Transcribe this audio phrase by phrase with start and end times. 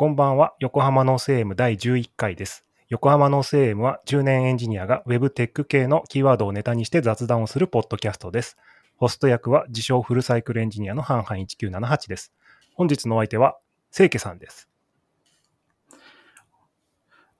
[0.00, 2.64] こんばんは、横浜ノース AM 第11回です。
[2.88, 8.56] 横浜ノース AM は10年エンジニアが Web テック系のキーワードをネタにして雑談をするポッドキャストです。
[8.96, 12.32] ホスト役は自称フルサイクルエンジニアの hanhan1978です。
[12.72, 13.58] 本日のお相手は、
[13.92, 14.70] 清家さんです。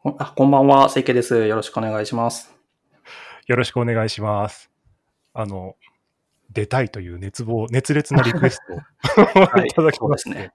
[0.03, 1.47] こあこんばんは、清家です。
[1.47, 2.55] よろしくお願いします。
[3.47, 4.71] よろしくお願いします。
[5.33, 5.77] あの、
[6.53, 10.35] 出たいという熱望、熱烈なリクエストを、はい い、ただきまして。
[10.35, 10.53] ね。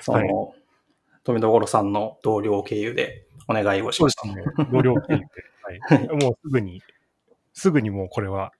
[0.00, 0.61] その、はい
[1.24, 4.26] 富所さんの同僚経由でお願いをしました。
[4.26, 4.42] ね。
[4.72, 5.24] 同僚経由で。
[5.62, 6.08] はい。
[6.22, 6.82] もうすぐに、
[7.52, 8.52] すぐにもうこれは、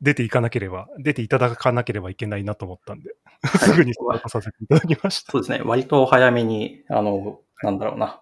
[0.00, 3.14] 出ていかなければ、出ていただかなければいけないなと思ったんで、
[3.58, 5.32] すぐにスタートさせていただきました。
[5.32, 5.62] そうですね。
[5.64, 8.20] 割と早めに、あの、なんだろうな。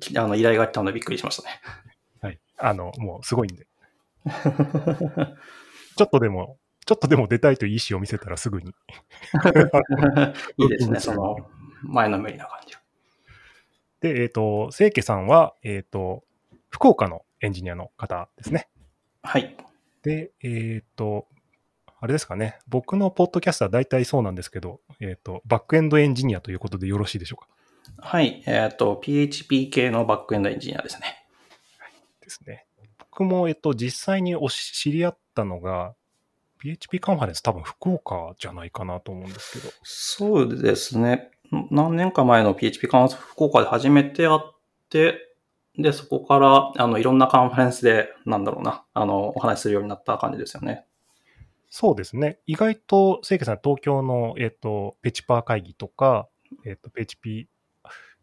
[0.00, 1.60] きあの、依頼が来たのでびっくりしましたね。
[2.20, 2.40] はい。
[2.58, 3.66] あの、もうすごいんで。
[5.96, 8.74] ちょっとでも、ちょっとでも出たいという意思を見せたらすぐに。
[10.58, 10.98] いいですね。
[10.98, 11.36] その、
[11.84, 12.74] 前のめりな感じ。
[14.00, 16.24] で、えっ、と、清家さんは、えっ、と、
[16.70, 18.68] 福岡のエンジニアの方ですね。
[19.22, 19.56] はい。
[20.02, 21.26] で、えっ、と、
[22.00, 22.58] あれですかね。
[22.68, 27.48] 僕のポッドキャストは大体そうなんですけど、えっ、と、バックエンドエンジニアということでよろしいでしょうか。
[27.98, 28.42] はい。
[28.46, 31.24] えっ、と、PHP 系のバックエンドエンジニアですね。
[32.20, 32.66] ですね。
[32.98, 35.94] 僕も、えっと、実際におし知り合ったのが、
[36.58, 39.72] PHP カンファレンス多分福岡じゃないかなと思うんですけど。
[39.82, 41.30] そうですね。
[41.70, 44.40] 何年か前の PHP カンファレンス福岡で初めて会っ
[44.90, 45.20] て、
[45.76, 50.86] で、そこから、あの、いろんなカンファレンスで、なんだろうな、あの、お話しするようになった感じですよね。
[51.68, 52.38] そうですね。
[52.46, 56.28] 意外と、清家さん、東京の、えっと、ペチパー会議とか、
[56.64, 57.48] えっと、PHP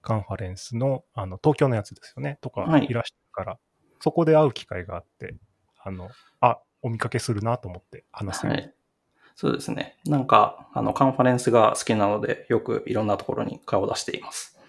[0.01, 2.37] カンファレンスの、あの、東京のやつですよね。
[2.41, 3.59] とかはい、いらしてるから、
[3.99, 5.35] そこで会う機会があって、
[5.83, 6.09] あの、
[6.39, 8.73] あ、お見かけするなと思って話すようにはい。
[9.35, 9.97] そうですね。
[10.05, 14.59] なんか、あの、カンファレンスが好きなので、よくいろんなところに顔を出しています。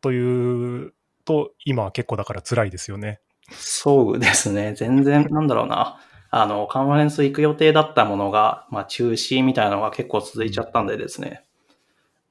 [0.00, 3.20] というと、今は結構だから辛いですよね。
[3.50, 4.74] そうですね。
[4.74, 6.00] 全然、なんだろうな。
[6.30, 11.44] あの、カンファレンス行く予定だったものが、まあ、中止みたいなのが結構続いちゃったんでですね。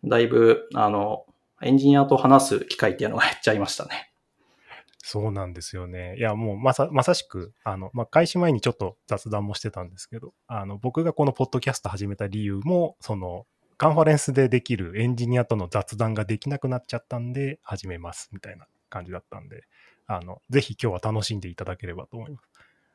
[0.03, 1.25] だいぶ、あの、
[1.61, 4.11] エンジニアと話す機会っていうのが減っちゃいましたね。
[5.09, 6.17] そうなんですよね。
[6.17, 13.45] いや、もうまさまさしく、あの、まあ、開始前にちょっと雑談もしてたんですけど、あの、僕がこのポッドキャスト始めた理由も、その、
[13.77, 19.63] カンファレンスでできるエンジニアとの雑談ができなくなっちゃったんで、始めます、みたいな感じだったんで、
[20.07, 22.49] あの、ぜひ今日は楽しんでいただければと思います。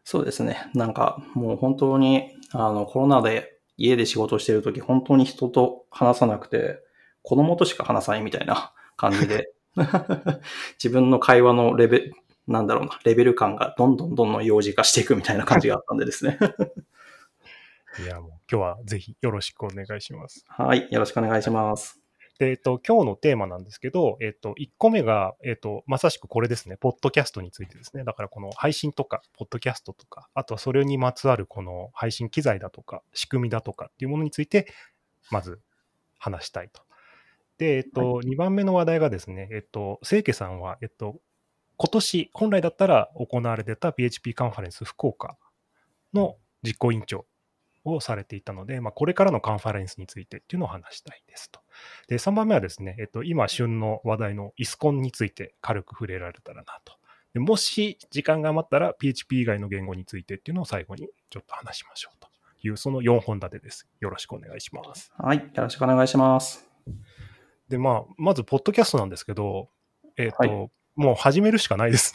[0.04, 0.70] そうですね。
[0.74, 6.78] なんか、もう本当に、あの、コロナで家で仕事してるとき、本当に人と話さなくて、
[7.22, 9.50] 子供としか話さないみたいな感じで、
[10.82, 12.12] 自分の会話のレベル、
[12.46, 16.38] なんだろうな、レベル感がどんどんどんどん幼児化していくみたいな感じがあったんでですね。
[18.04, 20.44] いや、もう今日はぜひよろしくお願いします。
[20.48, 20.88] はい。
[20.90, 22.02] よろしくお願いします。
[22.38, 28.04] で、えっと、今日のテーマなんですけど、えっと、1個目が、えっと、まさしくこれですね、ポッドキャストについてですね。
[28.04, 34.66] だからこの配信とか、ポッドキャストとか、あとはそれにまつわるこの配信機材だとか、仕組みだとかっていうものについて、
[35.30, 35.60] まず
[36.18, 36.82] 話したいと。
[37.62, 41.20] で、えっと、2番目の話題がですね、えっと、清家さんは、えっと、
[41.76, 45.36] 今年、本来だったら行われてた PHP カンファレンス福岡
[46.12, 47.24] の実行委員長
[47.84, 51.60] をされていたので、まあ、これからのカンファレンスについてっていうのを話したいですと。
[52.08, 56.94] で、3番目はですね、えっと、今旬の話題のイスコンについて軽く触れられたらなと。
[57.32, 62.28] でもし時間が余ったら PHP 以外の言語についてっていうのを最後にちょっと話しましょうと
[62.66, 63.86] いう、その4本立てです。
[64.00, 65.12] よろしくお願いします。
[65.16, 65.38] はい。
[65.38, 66.72] よろしくお願いします。
[67.68, 69.68] で、まあ、まず、ポッドキャストなんですけど、
[70.16, 72.14] えっ、と、はいもう始めるしかないです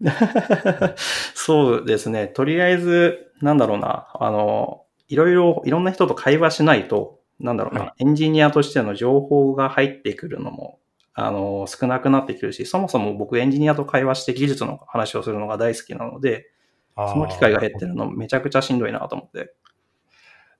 [0.00, 0.10] ね。
[1.34, 2.28] そうですね。
[2.28, 10.78] とりあえず、なんだろうな、あの、いろいろ、いろんな人と会話しないと、なんだろうな、はいエンジニアとしての情報が入ってくるのも、
[11.14, 16.50] あの、少なくなってくるし、そもそも僕エンジニアと会話して技術の話をするのが大好きなので、
[16.96, 19.54] その機会が減ってるのめちゃくちゃしんどいなと思って。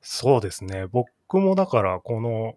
[0.00, 0.86] そうですね。
[0.86, 2.54] 僕もだから、この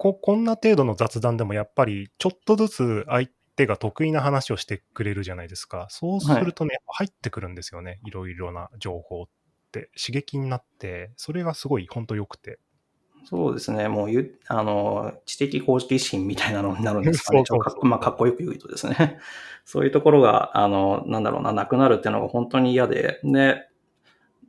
[0.00, 5.88] こ、こんな程度の雑談でもやっぱり、ちょっとずつ相手が得意な話をしてくれるじゃないですか。
[5.90, 8.00] そうするとね、入ってくるんですよね。
[8.06, 9.26] いろいろな情報っ
[9.72, 9.90] て。
[10.02, 12.58] 刺激になって、それがすごい本当良くて。
[13.26, 13.88] そうですね。
[13.88, 17.44] もうゆ、あの、知的好奇心みたいなのになるんですかね。
[17.46, 19.18] そうそうそうちょっとかまあ、かっこよく言うとですね。
[19.66, 23.68] そういうところが、あの、なんだろうな、なくなるっていうのが本当に嫌で、で、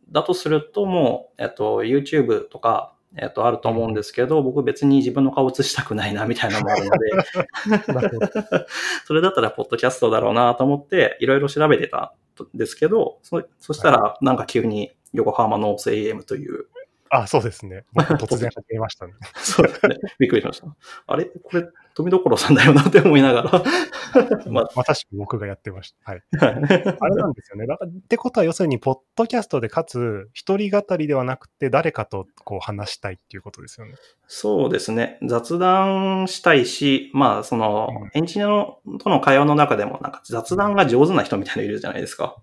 [0.09, 7.09] だとするともう、えっと、YouTube とか、えっと、あると思うんですけど、僕別に自分の顔映したくないな、みたいなのもあるので、
[9.05, 16.67] それだったら、ポッドキャストだろうなと思って、いろいろ調べてたんですけど、そそしたら、なんか急に横浜ノース AM という、
[17.13, 17.83] あ、そうですね。
[17.91, 19.13] 僕突然始めましたね。
[19.35, 19.97] そうですね。
[20.17, 20.67] びっくりしました。
[21.07, 21.25] あれ？
[21.25, 23.63] これ、富所さんだよなって思いながら。
[24.49, 26.11] ままさしく僕がやってました。
[26.11, 26.23] はい。
[26.39, 27.65] あれなんですよね。
[27.67, 33.93] だからってことは、要するに、ポッドキャストで、かつ、一人語りではなくて、誰かとこう話したいっていうことですよね。
[34.27, 35.17] そうですね。
[35.23, 42.37] 雑談したいし、まあ、その、エンジニアのとの会話の中でも、なんか雑談が上手な人みたいなのいるじゃないですか。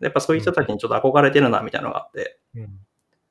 [0.00, 2.38] やっぱそういう人たちにちょっと憧れてるな、みたいなのがあって。
[2.54, 2.80] うん。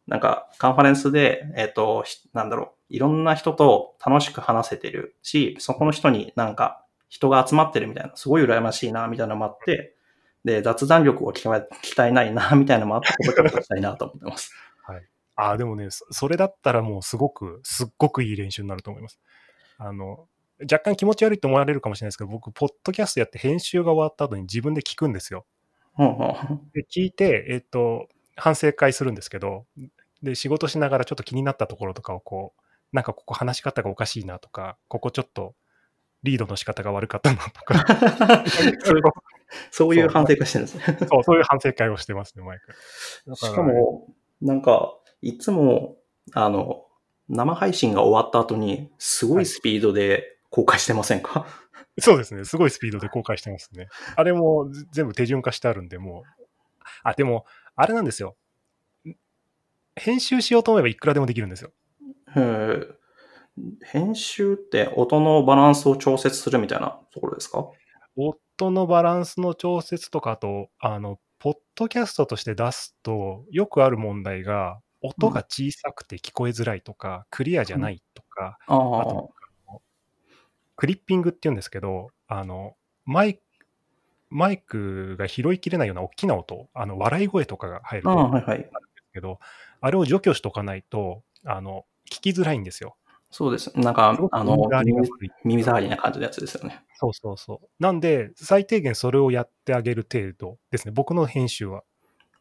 [0.08, 9.96] なんか、カンファレンスで、えっ、と、ひなんだろう、いろんな人と楽しく話せてるし、そこの人になんか人が集まってるみたいな、すごい羨ましいな、みたいなのもあって、
[10.46, 14.52] で、雑談力を鍛えないな、みたいなのもあって、ポッドしたいなと思ってます。
[15.36, 19.20] ああ、でもね、そそれだったらもうすごく、すっごくいい練習になると思います。
[19.80, 20.28] あの、
[20.62, 25.46] 若干気持ち悪いと思われるかもしれないですけど、僕、ポッドキャストやって編集が終わった後に自分で聞くんですよ。
[26.74, 29.66] で、聞いて、えっと、反省会するんですけど、
[30.22, 32.63] で、仕事しながらちょっと気になったところとかをこう、
[32.94, 35.56] なんかここ話し方がおかしいなとか、ここちょっと
[36.24, 38.46] リードの仕方が悪かったなとか、
[39.72, 40.98] そういう反省会してるんですね。
[41.10, 42.76] そう、そういう反省会をしてますね、毎回。
[43.28, 44.08] だしか、も、
[44.42, 45.98] なんか、いつも、
[46.34, 46.86] あの、
[47.30, 51.46] 生配信が終わった後に、すごいスピードで公開してませんか、
[52.00, 53.88] そうですね、すごいスピードで公開してますね。
[54.16, 56.44] あれもぜ全部手順化してあるんで、もう。
[57.04, 58.36] あ、でも、あれなんですよ。
[59.96, 61.72] 編集しようと思えばいくらでもできるんですよ。
[63.84, 67.70] 編集って音のバランスを調節するみたいなところですか？
[68.16, 79.34] 音のバランスの調節とか、あと、あの、ポッドキャストとして出すと、よくある問題が、音が小さくて聞こえづらいとか、クリアじゃないとか、あああと、
[80.76, 82.76] クリッピングって言うんですけど、あの、
[83.06, 83.42] マイク、
[84.30, 88.70] マイクが拾いきれないような大きな音、あの、笑い声とかが入るああ、と思うんではいはい。
[88.70, 89.40] すけど、
[89.82, 92.96] あれを除去しとかないと、あの、聞きづらいんですよ。
[93.30, 93.72] そうです。
[93.76, 94.70] なんかあの
[95.44, 96.84] 耳障りな感じのやつですよね。
[96.96, 97.68] そうそうそう。
[97.80, 100.94] なんで、最低限それをやってあげる程度ですね。
[100.96, 101.84] 僕の編集は。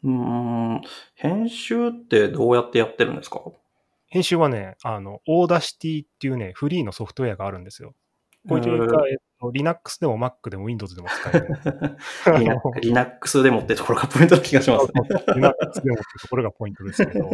[0.04, 0.80] うーん。
[1.14, 3.40] 編集ってどうやってやってるんですか？
[4.08, 7.94] 編集はね、あの、 Audacity っていうね、フリーのソフトウェアがあるんですよ。
[8.46, 11.48] これへーが、えっと、Linux でも Mac でも Windows でも使える。
[12.38, 12.44] リ
[12.92, 14.92] ナ Linux でもってところがポイントな気がしますね。
[15.34, 17.30] Linux でもってところがポイントですけど。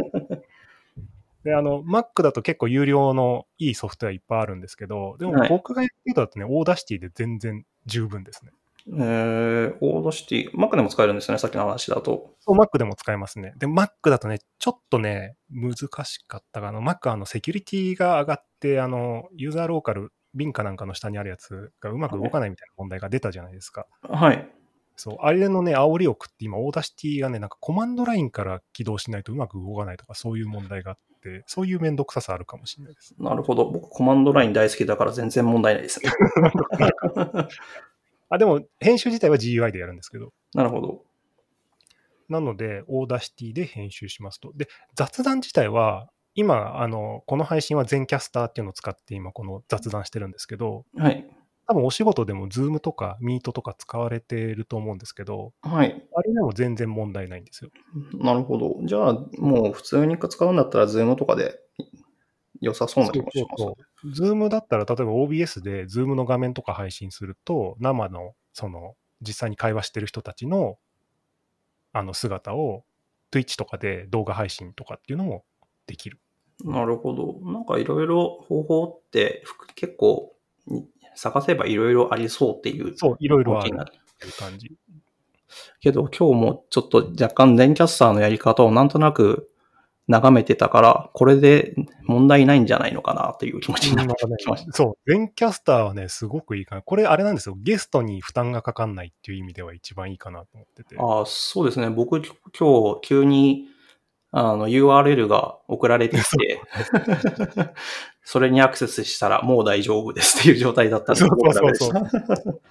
[1.48, 8.52] で、あの、Mac だと結構有料のいいソフトウェアいっぱいあるんですけど、でもはい僕がやってるのだとね、 Audaci ty で全然十分ですね。
[8.86, 12.34] えー、 Audacity、Mac でも使えるんですよね、さっきの話だと。
[12.40, 13.54] そう、Mac でも使えますね。
[13.56, 15.74] で、Mac だとね、ちょっとね、難
[16.04, 16.80] しかったかな。
[16.80, 23.86] Mac はあの、セキュリティが上がって、あの、ユーザーローカル、Bin かなんかの下にあるやつがうまく動かないみたいな問題が出たじゃないですか。
[24.02, 24.50] はい。
[24.98, 33.14] そう、あれのね、煽りを食って、今、 Audacity がね、なんかコマンドラインから起動しないとうまく動かないとか、そういう問題があって、そういうめんどくささあるかもしれないです。
[33.18, 33.70] なるほど。
[33.70, 36.10] 僕、コマンドライン大好きだから全然問題ないですね。
[38.30, 41.04] あ、でも、編集自体は GUI でやるんですけど、なるほど。
[42.28, 44.52] なので、 Audacity で編集しますと。
[44.54, 51.26] で、雑談自体は、今、あの、この配信は Zencastr っていうのを使って今、この雑談してるんですけど、はい。
[51.68, 56.08] 多分お仕事でも Zoom とか Meet とか使われてると思うんですけど、はい。
[56.14, 57.70] あれでも全然問題ないんですよ。
[58.14, 58.76] なるほど。
[58.84, 61.60] じゃあ、もう普通に使うんだったら、 Zoom とかで
[62.62, 63.62] 良さそうな気もします。
[63.62, 70.78] そうそうそう Zoom だったら、例えば OBS で Zoom の画面とか配信すると、生の、その、実際に会話してる人たちの、
[71.92, 72.84] あの姿を
[73.30, 75.44] Twitch とかで動画配信とかっていうのも
[75.86, 76.18] できる。
[76.64, 77.52] なるほど。
[77.52, 80.34] なんかいろいろ方法ってふ結構
[80.66, 80.86] に
[81.18, 84.76] 探せばいろいろありそうっていうそう、いろいろあるっていう感じ。
[85.80, 89.50] けど今日もちょっと若干全キャスターのやり方をなんとなく
[90.06, 94.72] 眺めてたから、これで問題ないんじゃないのかなっていう気持ちになってきました。
[94.72, 96.82] そう、 Zencastr はね、すごくいいかな。
[96.82, 97.56] これ、あれなんですよ。
[97.58, 100.96] ゲストに負担がかかんないっていう意味では一番いいかなと思ってて。
[100.98, 101.90] ああ、そうですね。
[101.90, 103.66] 僕今日急に
[104.30, 106.60] あの URL が送られてきて、
[108.22, 111.90] それにアクセスしたらもう大丈夫ですっていう状態だったんで、そう僕そうそ
[112.50, 112.60] う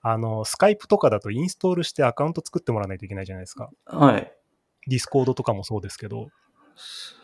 [0.00, 3.70] あの、 Skype とかだとインストールしてアカウント作ってもらわないといけないじゃないですか。
[3.84, 4.32] はい。
[4.86, 6.28] Discord とかもそうですけど、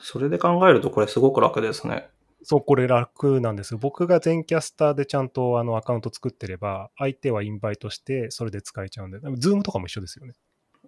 [0.00, 2.10] それで考えるとこれすごく楽ですね。
[2.42, 3.76] そう、これ楽なんです。
[3.76, 10.34] 僕が Zencastr でちゃんとあのアカウント作ってれば、相手はインバイトして、それで使えちゃうんで、 Zoom とかも一緒ですよね。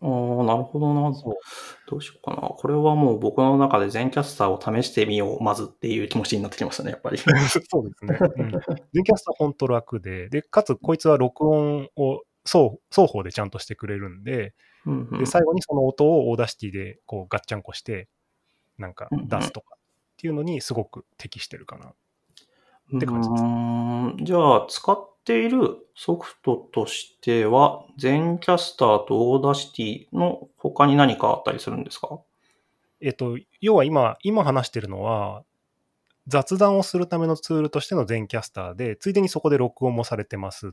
[0.02, 1.14] ああ、なるほどな。
[1.14, 1.34] そう
[1.88, 2.48] どうしようかな。
[2.48, 7.18] これはもう僕の中で Zencastr を試してみよう、まずっていう気持ちになってきましたね、やっぱり。
[7.70, 8.18] そうですね。
[8.36, 8.50] うん、
[8.92, 18.08] Zencastr 本当楽で、で、かつこいつは録音を双双方でちゃんとしてくれるんで、うんうんで、最後にその音を Audacity でこうガッチャンコして、
[18.78, 19.78] なんか出すとかっ
[20.16, 21.92] ていうのにすごく適してるかな。
[22.96, 23.42] って感じです。
[23.42, 32.20] うーんじゃあ、使っているソフトとしては、 Zencastr と Audacity の他に何かあったりするんですか？
[33.02, 35.42] えっと、要は今、今話してるのは、
[36.28, 40.70] 雑談をするためのツールとしての Zencastr で、ついでにそこで録音もされてますっ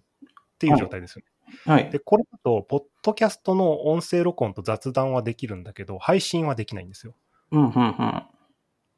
[0.57, 1.72] ていう状態ですよね。
[1.72, 1.89] はい。
[1.91, 7.13] で、これだと、ポッドキャストの音声録音と雑談はできるんだけど、配信はできないんですよ。
[7.51, 8.24] うん、うん、うん。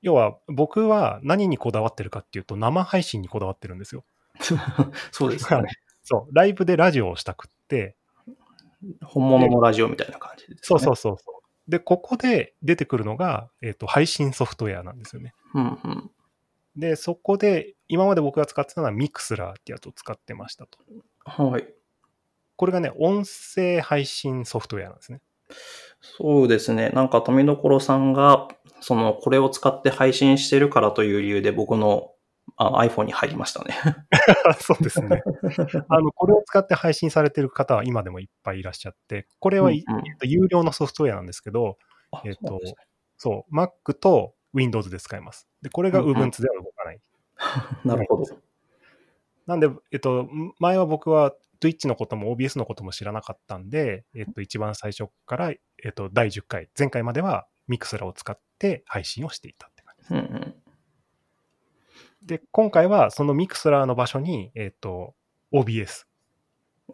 [0.01, 4.05] 要は、僕は何にこだわってるかっていうと、生配信にこだわってるんですよ。
[5.11, 5.69] そうですよね。
[6.03, 7.95] そう、ライブでラジオをしたくって、
[9.03, 10.59] 本物のラジオみたいな感じですね。
[10.61, 11.71] そうそうそうそう。
[11.71, 15.33] で、ここで出てくるのが、えっ、と、配信ソフトウェアなんですよね。
[15.55, 16.11] うん、うん。
[16.75, 20.77] で、そこで、今まで僕が使ってたのはミクスラーってやつを使ってましたと。
[21.23, 21.67] はい。
[22.55, 25.21] これがね、音声配信ソフトウェアなんですね。
[26.01, 26.89] そうですね。
[26.89, 28.47] なんか、富所さんが、
[28.81, 32.11] その、これを使って配信してるからという理由で僕の
[32.57, 33.75] あ iPhone に入りましたね。
[34.59, 35.23] そうですね。
[35.89, 41.77] あの、これを使って配信されてる方は今でもいっぱいいらっしゃって、これは、うんうんえっと有料のソフトウェアなんですけど、
[42.11, 42.59] あえっと
[43.17, 45.47] そうね Mac と Windows で使えます。
[45.61, 47.01] で、これがうんうん Ubuntu では動かない。
[47.83, 48.23] なるほど。
[49.45, 50.27] なんで、えっと、
[50.59, 55.59] 前は僕は Twitch のことも OBS のことも知らなかったんで、えっと、一番最初から、え
[55.89, 60.13] っと、第10回、前回までは Mixer を使って配信をしていたって感じです。
[60.13, 60.55] うんうん。
[62.25, 65.13] で、今回はその Mixer の場所に、えっと、
[65.53, 66.05] OBS。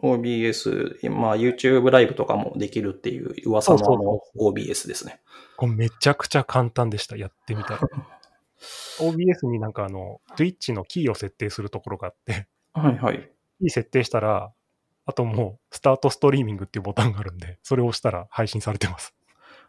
[0.00, 5.20] OBS、まあ YouTube ライブとかもできるっていう噂の OBS ですね。
[5.56, 7.16] これめちゃくちゃ簡単でした。
[7.16, 7.80] やってみたら。
[9.00, 13.30] OBS になんかあの、Twitch のキーを設定するところがあって、はいはい。
[13.58, 14.52] キー設定したら、
[15.04, 19.14] あともう、スタートストリーミングっていうボタンがあるんで、それを押したら配信されてます。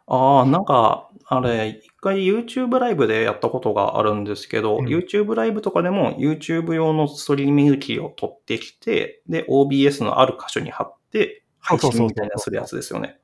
[0.06, 13.18] ああ、なんか、あれ、一回 YouTube ライブでやったことがあるんですけど、うん YouTube ライブとかでも YouTube 用のストリーミングキーを取ってきて、で、OBS のある箇所に貼って、配信みたいなするやつですよね。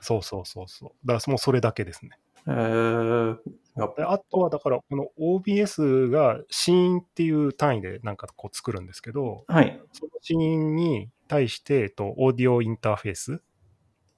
[0.00, 0.90] そうそうそうそう。
[1.06, 2.10] だからもうそれだけですね。
[2.48, 3.36] えー、
[3.76, 9.80] あとはだから、この OBS がシーンっていう単位でなんかこう作るんですけど、ぱはい。
[9.92, 13.40] そのシーンに対して、えっと、オーディオインターフェース。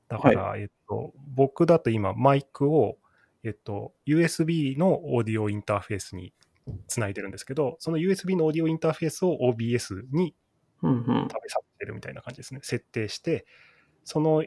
[0.09, 2.99] だから、えっと、僕だと今、マイクを、
[3.45, 6.33] えっと、USB のオーディオインターフェースに
[6.87, 10.35] つないでるんですけど、その USB のオーディオインターフェースを OBS に
[10.83, 11.29] うんうん。
[11.31, 12.61] 食べさせてるみたいな感じですね。
[12.63, 13.47] 設定して、
[14.05, 14.45] その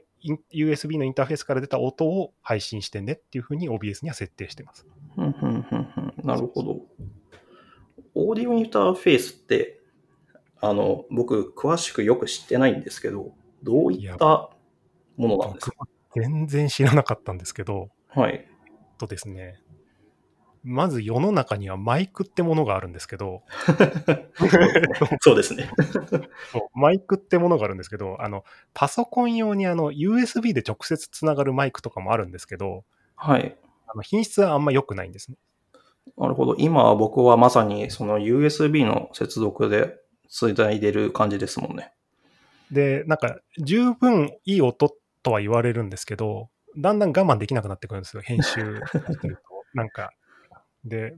[0.54, 4.88] USB のインターフェースから出た音を配信してねっていうふうに OBS には設定してます。
[5.18, 6.82] うんうんうんうんなるほど。
[8.14, 9.80] オーディオインターフェースって、
[10.60, 14.50] あの、僕、詳しくよく知ってないんですけど、どういった
[15.18, 15.86] ものなんですか？
[16.16, 18.46] 全然知らなかったんですけど、はい。
[18.98, 19.62] とですね、
[20.64, 23.42] まず世の中にはマイクってものがあるんですけど、
[25.22, 25.70] そうですね。
[26.76, 32.84] マイクってものがあるんですけど、あの、パソコン用にあの、USB で直接つながるマイクとかもあるんですけど、
[33.16, 33.58] はい。
[33.88, 35.38] あの品質はあんま良くないんですね。
[36.18, 36.56] なるほど。
[36.58, 39.98] 今僕はまさにその USB の接続で
[40.30, 41.94] つないでる感じですもんね。
[42.72, 48.52] で、なんか、十分いい音とは言われるんですけど、だんだん我慢できなくなってくるんですよ、編集
[49.12, 49.42] してると。
[49.74, 50.12] なんか、
[50.84, 51.16] で、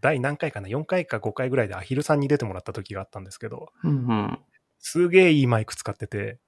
[0.00, 4.38] 第何回かな、4回か5回ぐらいでアヒルさんに出てもらった時があったんですけど、うんうん。
[4.78, 6.38] すげえいいマイク使ってて、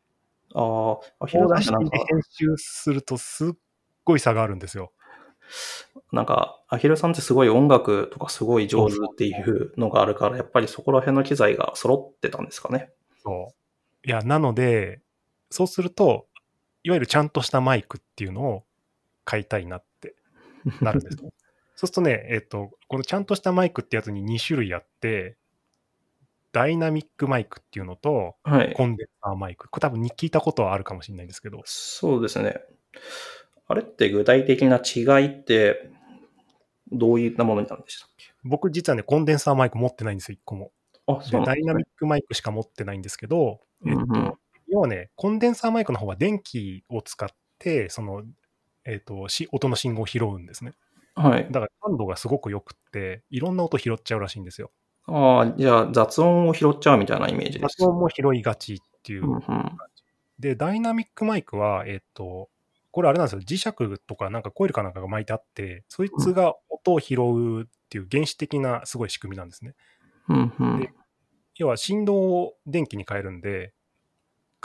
[0.55, 3.53] ああ、アオヒルさんなんか、編集するとすっ
[4.05, 4.93] ごい差があるんですよ。
[6.13, 12.91] なんか、アヒルさんってすごい音楽とかすごい上手っていうのがあるから、やっぱりそこら辺の機材が揃ってたんですかね。
[13.23, 14.09] そう。
[14.09, 15.01] いや、なので、
[15.51, 16.27] そうすると、
[16.87, 18.65] いわゆるちゃんとしたマイクっていうのを
[19.25, 20.15] 買いたいなって
[20.81, 21.31] なるんですね。
[21.75, 25.37] そうするとね、えっと、このちゃんとしたマイクってやつに2種類あって、
[26.53, 28.73] ダイナミックマイクっていうのと、はい。
[28.73, 29.69] コンデンサーマイク。
[29.69, 32.61] これ多分に聞いたことはあるかもしれないんですけど、そうですね。
[33.67, 35.91] あれって具体的な違いって、
[36.93, 38.33] どういったものになるんでしたっけ？
[38.45, 40.73] 僕実はね、コンデンサーマイク持ってないんですよ、1個も。
[41.07, 41.87] あ、そでうなんですねダイナミッ。
[41.97, 44.39] クマイクしか持ってないんですけど、えっと、うんうん
[44.77, 47.29] 要はね、コンデンサーマイクの方は電気を使っ
[47.59, 48.25] て、その、
[48.85, 50.75] えっと、し音の信号を拾うんですね。
[51.15, 51.47] はい。
[51.51, 54.71] だから感度がすごく良くって、いろんな音拾っちゃうらしいんですよ。
[55.07, 57.63] ああ、じゃあ雑音を拾っちゃうみたいなイメージです。
[57.63, 59.25] 発音も拾いがちっていう。
[59.25, 59.43] うんうん。
[60.39, 62.51] で、ダイナミックマイクは、えっと、
[62.91, 63.41] これあれなんですよ。
[63.41, 69.75] 磁石とかなんかコイルかなんかが巻いてあって、そいつが音を拾うっていう原始的なすごい仕組みなんですね。
[70.29, 70.93] うんうんで
[71.59, 73.73] 要は振動を電気に変えるんで、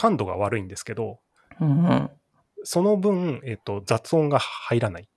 [0.01, 1.19] 感度が悪いんですけど、
[1.59, 2.09] うんうん。
[2.63, 5.07] その分、えっと、雑音が入らない。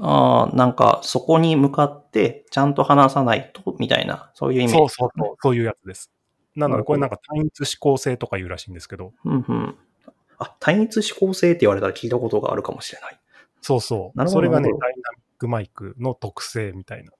[0.00, 6.12] ああ、なんかそこに向かってちゃんと話さないと、みたいな、そういう意味、そうそうそう、そういうやつです。
[6.56, 9.76] なので、これなんか単一指向性とか言うらしいんですけど、うんうん。
[10.36, 13.18] あ、単一指向性って言われたら聞いたことがあるかもしれない。
[13.62, 14.18] そうそう。
[14.18, 14.98] なるほどそれがね、ダイナミッ
[15.38, 17.12] クマイクの特性みたいな。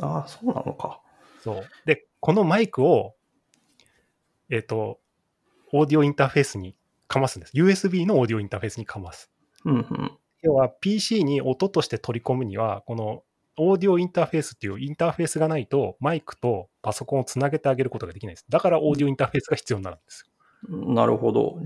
[0.00, 1.00] ああ、そうなのか。
[1.42, 1.64] そう。
[1.84, 3.14] で、このマイクを、
[4.48, 4.98] えっ、と、
[5.76, 6.76] オーディオインターフェースに
[7.08, 7.52] かますんです。
[7.56, 9.28] USB のオーディオインターフェースにかます。
[9.64, 10.12] うんうん。
[10.42, 13.24] 要は PC に音として取り込むには、この
[13.56, 18.46] オーディオインターフェースっていうインターフェースがないと、マイクとパソコンをつなげてあげることができないです。
[18.48, 20.30] だからオーディオインターフェースが必要になるんです
[20.70, 20.94] よ。
[20.94, 21.58] なるほど。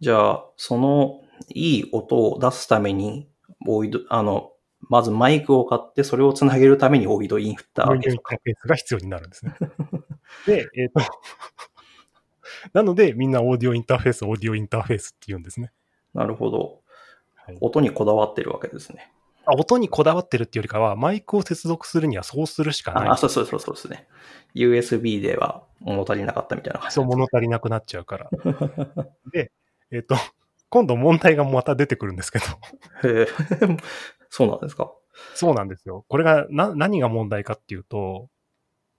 [0.00, 3.28] じゃあ、そのいい音を出すために、
[3.68, 4.52] オイド、あの、
[4.88, 9.54] まずマイクを買って、それをつなげるためにオイドインターオーディオインターフェースが必要になるんですね。
[10.46, 11.00] で、えっ、と、
[12.72, 15.72] なのでみんなオーディオインターフェース、オーディオインターフェースって言うんですね。
[16.14, 16.80] なるほど
[17.36, 17.58] はい。
[17.60, 19.12] 音にこだわってるわけですね。
[19.46, 23.08] あ音にこだわってるっていうよりかは、マイクを接続するにはそうするしかない。
[23.08, 24.06] あ、そうそうそうそうですね。
[24.54, 26.94] USB では物足りなかったみたいな感じ。
[26.94, 28.30] そう物足りなくなっちゃうから。
[29.32, 29.52] で、
[29.90, 30.16] えっ、と、
[30.68, 32.44] 今度問題がまた出てくるんですけど、
[33.08, 33.26] へえ
[34.28, 34.92] そうなんですか。
[35.34, 36.04] そうなんですよ。
[36.08, 38.28] これがな何が問題かっていうと、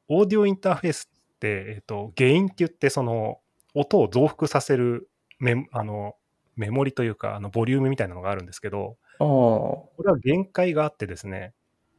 [0.09, 3.39] オーディオインターフェースって、えっ、と、ゲインって言って、その、
[3.73, 5.09] 音を増幅させる
[5.39, 6.15] メあの
[6.55, 11.53] メモリというか、あのボリュームみたいなのがあるんですけど、これは限界があってですね、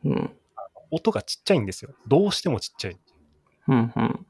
[0.05, 0.31] うん。
[0.91, 1.95] 音がちっちゃいんですよ。
[2.07, 2.97] どうしてもちっちゃい。
[3.69, 4.27] うん、うん。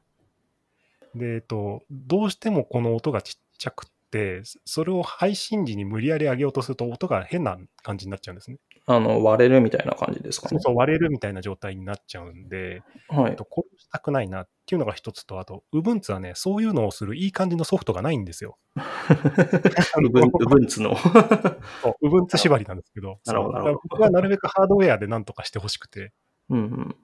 [1.15, 8.57] で、えっと、どうしてもこの音がちっちゃくって、それを配信時に無理やり上げようとすると音が変な感じになっちゃうんですね。
[8.85, 10.49] あの、割れるみたいな感じですかね？
[10.49, 13.45] そうそう、割れるみたいな状態になっちゃうんで、はいと、。
[13.45, 18.57] これをしたくないなっていうのが一つと、あと、Ubuntu はね、そういうのをするいい感じのソフトがないんですよ。
[18.75, 20.97] ウブン、ウブンツの。
[20.97, 21.09] そ
[22.01, 26.11] う Ubuntu 縛りなんですけど、 なるほど僕はなるべくハードウェアでなんとかしてほしくて、
[26.49, 26.95] うんうん。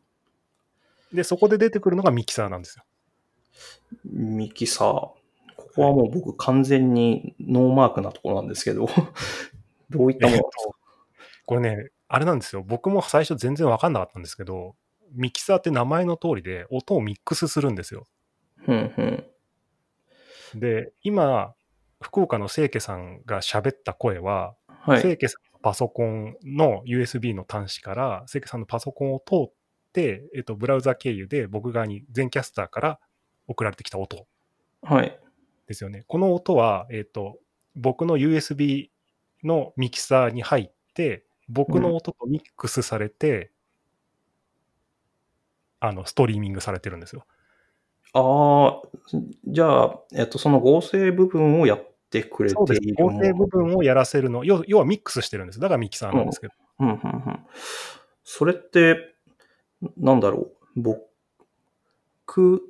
[1.13, 2.83] で、そこで出てくるのがミキサーなんですよ。
[4.03, 4.89] ミキサー。
[4.89, 5.15] こ
[5.75, 8.87] こはもう僕完全にノーマークなところなんですけど、
[9.89, 10.78] どういったものえっと
[11.49, 12.61] これね、あれなんですよ。
[12.61, 14.75] 僕も最初全然わかんなかったんですけど、
[15.13, 18.05] ミキサーって名前の通りで音をミックスするんですよ。
[18.67, 18.93] うん
[20.53, 20.59] うん。
[20.59, 21.55] で、今、
[22.03, 25.01] 福岡の清家さんが喋った声は、はい。
[25.01, 29.53] 清家さんのパソコンの USB の端子から、清家さんのパソコンを通っ
[29.91, 32.99] て、えっと、ブラウザ経由で僕側に全キャスターから
[33.47, 34.27] 送られてきた音
[34.83, 35.19] はい。
[35.65, 36.03] ですよね。
[36.07, 37.39] この音は、えっと、
[37.73, 38.89] 僕の USB
[39.43, 43.51] のミキサーに入って、僕の音とミックスされて、
[45.79, 47.25] あの、ストリーミングされてるんですよ。
[48.13, 48.87] ああ、
[49.47, 52.89] じゃあ、えっと、その合成部分をやってくれそうですてい。
[52.91, 55.59] る合成部分をやらせるの、要要はミックスしてるんです。
[55.59, 56.53] だからミキサーなんですけど。
[56.79, 57.39] うんうんうん。
[58.23, 59.15] それって、
[59.97, 60.81] なんだろう。
[60.81, 62.61] 僕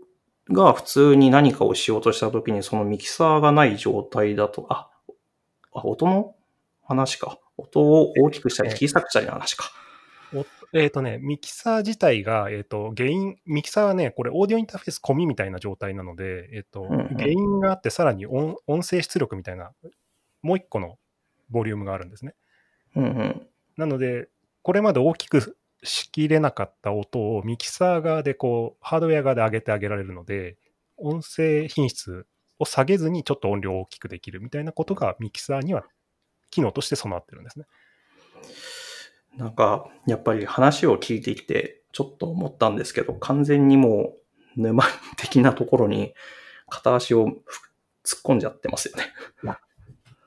[0.52, 4.90] が普通に何かをしようとしたときに、そのミキサーがない状態だと、あ、
[5.74, 6.36] あ音の
[6.84, 7.40] 話か。
[7.60, 9.72] 音を大きくしたりええ小さくしたりの話か。
[10.72, 19.72] えっ、とね、ミキサー自体が、えっ、と、ゲイン、ミキサーはね、これオーディオインターフェース込みみたいな状態なので、えっ、と、うんうんゲインがあって、さらに音音声出力みたいな、
[20.44, 21.00] もう一個の
[21.50, 22.36] ボリュームがあるんですね。
[22.96, 23.48] うんうん。
[23.78, 24.30] なので、
[24.62, 30.58] これまで大きくしきれなかった音をミキサー側でこう、ハードウェア側で上げてあげられるので、
[30.98, 32.28] 音声品質
[32.60, 35.86] を下げずにちょっと音量を大きくできるみたいなことがミキサーには
[36.50, 37.66] 機能として備わってるんですね。
[39.38, 44.14] なんか、やっぱり話を聞いてきて、ちょっと思ったんですけど、完全にも
[44.58, 44.84] う沼
[45.18, 46.14] 的なところに
[46.68, 47.70] 片足をふ
[48.04, 49.14] 突っ込んじゃってますよね。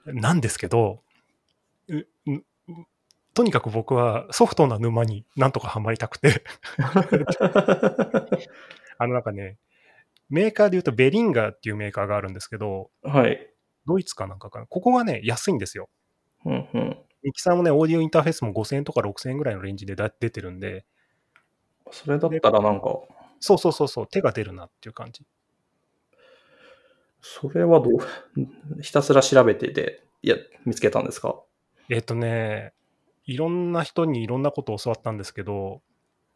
[0.06, 1.02] なんですけど、
[3.34, 6.42] とにかく僕はソフトな沼になんとかハマりたくて、
[8.98, 9.58] あのなんかね、
[10.28, 13.48] メーカーで言うとベリンガーっていうメーカーがあるんですけど、はい。
[13.86, 14.66] ドイツかなんかかな。
[14.66, 15.88] ここがね、安いんですよ。
[16.44, 16.98] うんうん。
[17.22, 20.84] ミキサーもね、オーディオインターフェースも5000円とか6000円ぐらいのレンジでだ出てるんで、
[21.90, 22.86] それだったらなんか、
[23.40, 25.24] そうそうそうそう、手が出るなっていう感じ。
[27.20, 27.98] それはどう、
[28.82, 31.40] ひたすら調べてて、いや、見つけたんですか？
[31.88, 32.72] えっ、とね、
[33.24, 35.82] いろんな人にいろんなことを教わったんですけど、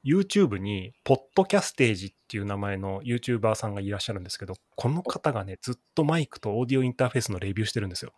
[0.05, 8.13] YouTube に、ポッドキャステージっていう名前の YouTuber さんがいらっしゃるんですけど、この方がね、ずっとマイクとオーディオインターフェースのレビューしてるんですよ。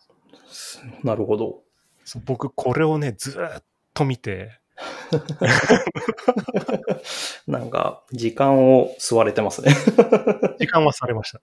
[1.02, 1.62] なるほど。
[2.08, 4.62] そう僕、これをね、ずーっと見て、
[7.46, 9.74] なんか、時間を吸われてますね。
[10.58, 11.36] 時間はされまし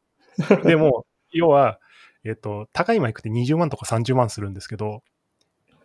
[0.48, 0.56] た。
[0.64, 1.80] でも、要は、
[2.24, 5.04] えっ、と、高いマイクって20万とか30万するんですけど、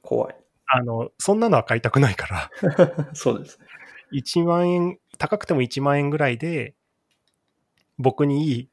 [0.00, 0.36] 怖い。
[0.64, 2.50] あの、そんなのは買いたくないから、
[3.12, 3.66] そうですね。
[4.12, 6.74] 1万円、高くても1万円ぐらいで、
[7.98, 8.70] 僕にいい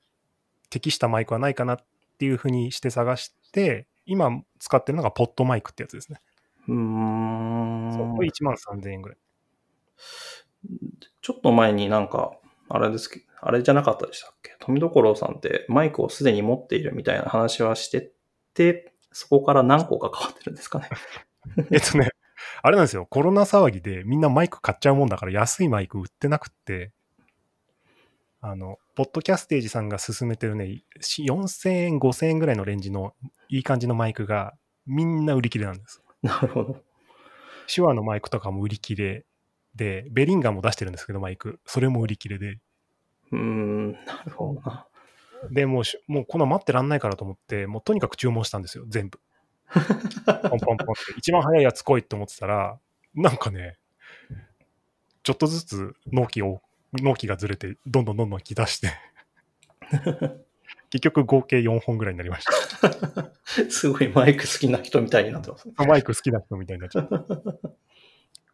[0.69, 1.79] 適したマイクはないかなっ
[2.17, 6.19] ていうふうにして探して、今使ってるのが PodMic ってやつですね。
[6.67, 7.93] うーん。
[7.93, 9.17] そうこれ1万3000円ぐらい。
[11.21, 12.31] ちょっと前になんか、
[12.69, 14.55] あれですけど、あれじゃなかったでしたっけ？
[14.59, 18.11] 富所さんってマイクをすでに持っているみたいな話はして
[18.53, 20.89] て、そこから何個か変わってるんですかね？
[21.71, 22.09] えっとね、
[22.61, 26.91] あれなんですよ、コロナ騒ぎでみんなマイク買っちゃうもんだから安いマイク売ってなくって、
[28.41, 33.13] あの、ポッドキャステージさんが勧めてるね、し4000円、5000円ぐらいのレンジの
[33.49, 34.53] いい感じのマイクが
[34.85, 36.01] みんな売り切れなんです。
[36.21, 36.83] なるほど。
[37.73, 39.25] 手話のマイクとかも売り切れ
[39.75, 41.59] で、ベリンガーも出してるんですけど、マイク。
[41.65, 42.59] それも売り切れで。
[43.31, 44.87] うーん、なるほどな。
[45.51, 49.19] で、もうし、もうこんな待ってらんないからと思って、もうとにかく注文したんですよ、全部。
[49.73, 51.13] ポンポンポンって。
[51.17, 52.79] 一番早いやつ来いって思ってたら、
[53.13, 53.77] なんかね、
[55.23, 56.61] ちょっとずつ納期を、
[56.93, 58.91] 納期がずれて、どんどんどんどん来出して、
[60.89, 63.31] 結局合計4本ぐらいになりました。
[63.69, 65.73] すごいマイク好きな人みたいになってますね。
[65.77, 67.25] マイク好きな人みたいになっちゃった。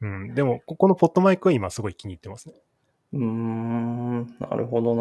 [0.02, 2.56] うん、でも、ここの PodMic は今すごい気に入ってますね。
[3.14, 4.96] うーん、なるほど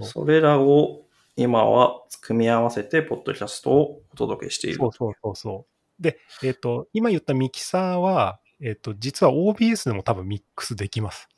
[0.00, 0.06] な。
[0.06, 1.02] それらを
[1.36, 4.76] 今は組み合わせて、ポッドキャストをお届けしている。
[4.78, 6.02] そうそうそうそう。
[6.02, 11.28] で、えっ、と、今言ったミキサーは、えっ、と、実は OBS でも多分ミックスできます。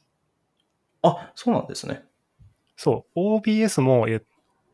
[1.04, 2.02] あ、そうなんですね。
[2.76, 4.22] そう、OBS も、えっ、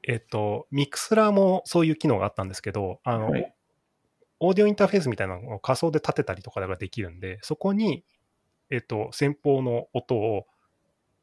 [0.02, 3.54] えっと、ミクスラーもそういう機能があったんですけど、あの、はい
[4.40, 8.04] オーディオインターフェースみたいなのを仮想で立てたりとかができるんで、そこに、
[8.70, 10.46] えっと、先方の音を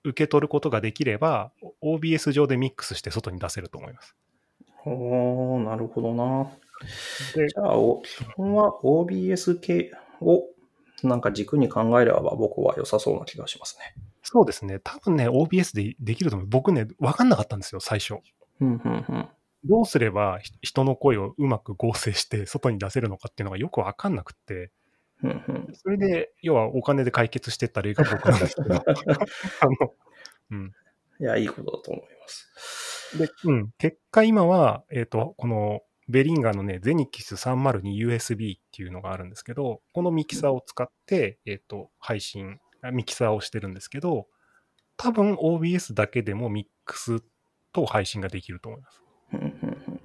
[0.04, 4.15] 受け取ることができれば、OBS 上でミックスして外に出せると思います。
[4.86, 6.52] おー、なるほどな。
[7.36, 9.91] でじゃあ、お基本は OBS 系
[10.22, 10.43] を
[11.04, 13.96] なんか軸に考えれば僕は良さそうな気がしますね。
[14.30, 14.80] そうですね。
[14.84, 16.48] 多分ね、OBS でできると思う。
[16.50, 18.16] 僕ね、わかんなかったんですよ、最初。
[18.60, 19.28] うん、うん、うん。
[19.63, 24.72] どうすればひ人の声をうまく合成して外に出せるのかっていうのがよくわかんなくって、
[25.24, 28.76] うんうんそれで、要はお金で解決してった例が僕なんですけど。
[28.76, 28.84] あ
[29.80, 29.94] の、
[30.52, 30.74] うん。
[31.22, 33.18] いや、いいことだと思います。
[33.18, 33.72] で、うん。
[33.78, 44.28] 結果今は、えっ、と、このベリンガーのね、ゼニキス 302USB っていうのがあるんですけど、このミキサーを使って、えっ、と、配信、あミキサーをしてるんですけど、
[44.98, 47.22] 多分 OBS だけでもミックス
[47.72, 49.04] と配信ができると思います。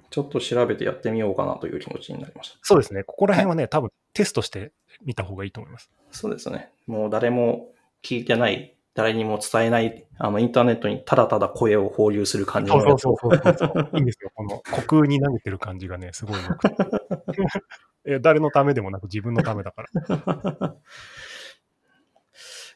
[0.09, 2.59] ちょっと調べてやってみようかなという気持ちになりました。
[2.61, 3.03] そうですね。
[3.03, 4.71] ここら辺はね、多分テストして
[5.03, 5.91] みた方がいいと思います。
[6.11, 6.71] そうですね。
[6.85, 7.69] もう誰も
[8.03, 13.89] 聞いてない、誰にも伝えない、あの、インターネットにただただ声を放流する感じのそうそうそうそうそう。
[13.95, 14.31] いいんですよ。
[14.35, 18.19] この虚空に投げてる感じがね、すごい良くて。
[18.19, 20.75] 誰のためでもなく自分のためだから。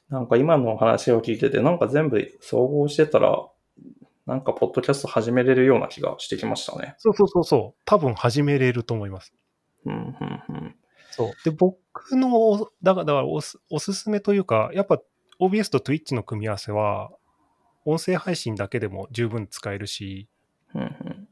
[0.09, 3.45] なんか今の話を聞いてて、なんか全部総合してたら、
[4.25, 6.95] なんかポッドキャスト始めれるような気がしてきましたね。
[6.97, 7.81] そうそうそうそう。
[7.85, 9.33] 多分始めれると思います。
[9.85, 10.75] うん、うん、うん。
[11.11, 11.31] そう。
[11.43, 14.99] で、僕の、だから、だからおすおすすめというか、やっぱ
[15.39, 17.11] OBS と Twitch の組み合わせは、
[17.85, 20.27] 音声配信だけでも十分使えるし、
[20.73, 21.27] うんうん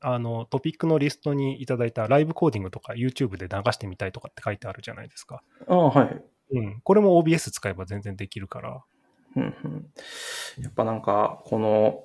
[0.00, 5.42] あの、トピックのリストにいただいたライブコーディングとか YouTube で流してみたいとかって書いてあるじゃないですか。
[5.66, 6.24] ああ、はい。
[6.50, 6.80] うん。
[6.82, 8.82] これも OBS 使えば全然できるから。
[9.36, 9.86] うんうん
[10.60, 12.04] やっぱなんか、この、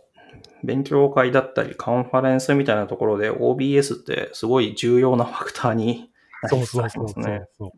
[0.63, 6.12] 勉強会だったり、カンファレンスみたいなところで OBS ってすごい重要なファクターに
[6.43, 7.45] なりつつありますね。
[7.58, 7.71] そう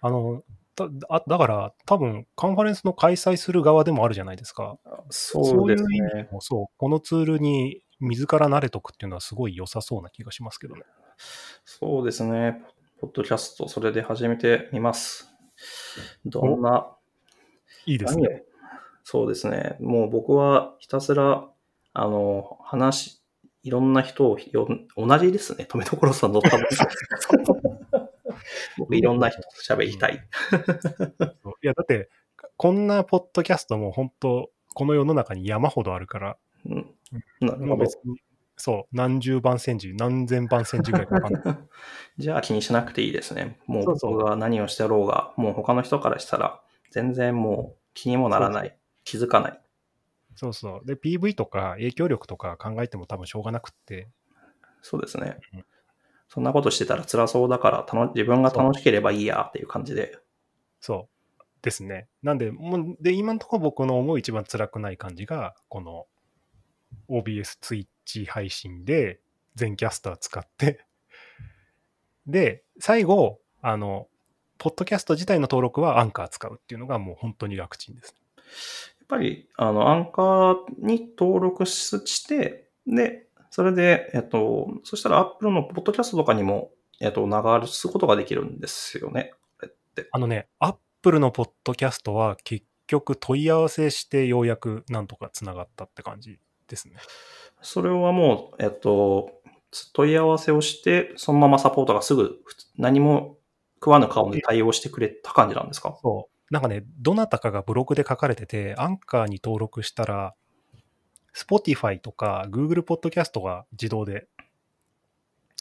[0.00, 0.42] あの、
[0.76, 4.78] だあだから、多分カンファレンスの開催する側でもあるじゃないですか。
[5.10, 6.32] そうですいう意味。
[6.32, 10.82] も、そう、このツールに自ら慣れとくっていうのはすごい良さそうな気がしますけどね。
[11.64, 12.62] そうですね。
[13.00, 15.35] ポッドキャスト、それで始めてみます。
[16.24, 16.86] どんな、
[17.86, 18.42] いいですね。
[19.04, 19.76] そうですね。
[19.80, 21.48] もう僕はひたすら、
[21.92, 23.22] あの、話、
[23.62, 25.64] いろんな人をよ同じですね。
[25.64, 26.66] 富所さんの多分。
[28.78, 30.14] 僕いろんな人と喋りたい。
[31.62, 32.10] いや、だって、
[32.56, 36.94] こんなポッドキャストも本当、この世の中に山ほどあるから、うん、
[37.40, 37.98] なるほど別。
[38.04, 38.20] に、
[38.56, 41.42] そう、何十番センチ、何千番センチぐらいかわかんない。
[42.18, 43.58] じゃあ気にしなくていいですね。
[43.66, 48.76] もう僕が何をしてやろうが、もう他の人からしたら、全然もう気にもならない。
[49.04, 49.60] 気づかない。
[50.34, 50.86] そうそう。
[50.86, 54.08] で、PV とか影響力とか考えても多分しょうがなくって、
[54.82, 55.64] そうですねうん。
[56.28, 60.18] そんなことしてたら辛そうだから、たの自分が楽しければいいやっていう感じで。
[60.80, 62.08] そうですね。
[62.22, 66.06] なんで、もうで、今のところ僕の思う一番辛くない感じが、この
[67.08, 69.20] OBS ツイッチ配信で
[69.54, 70.84] 全キャスター使って、
[72.26, 74.08] で、最後、あの、
[74.58, 78.14] ポッドキャスト自体の登録はアンカー使うっていうのがもう本当に楽ちんです。
[79.00, 89.32] やっぱり、あの、アンカーに登録して、で、それで、えっと、そしたら Apple のポッドキャストとかにも、えっと、流すことができるんですよね。
[89.58, 90.08] これって。
[90.10, 96.96] あのね、アップルのポッドキャストは結局問い合わせしてようやくなんとかつながったって感じですね。
[97.62, 99.30] それはもう、えっと、
[99.92, 102.38] 問い合わせをして、そのままサポートがすぐ、
[102.76, 103.38] 何も
[103.76, 105.98] 食わぬ顔で対応してくれた感じなんですか？
[106.02, 106.54] そう。
[106.54, 110.34] なんかね、どなたかがブログで書かれてて、アンカーに登録したら、
[111.34, 114.26] Spotify とか Google Podcast が自動で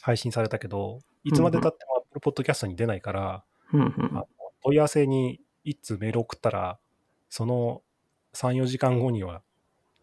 [0.01, 4.25] 配信されたけど、いつまで経っても Apple Podcast に出ないから、うんうんあ
[4.63, 6.79] 問い合わせに一通メール送ったら、
[7.29, 7.81] その
[8.33, 9.41] 3、4時間後には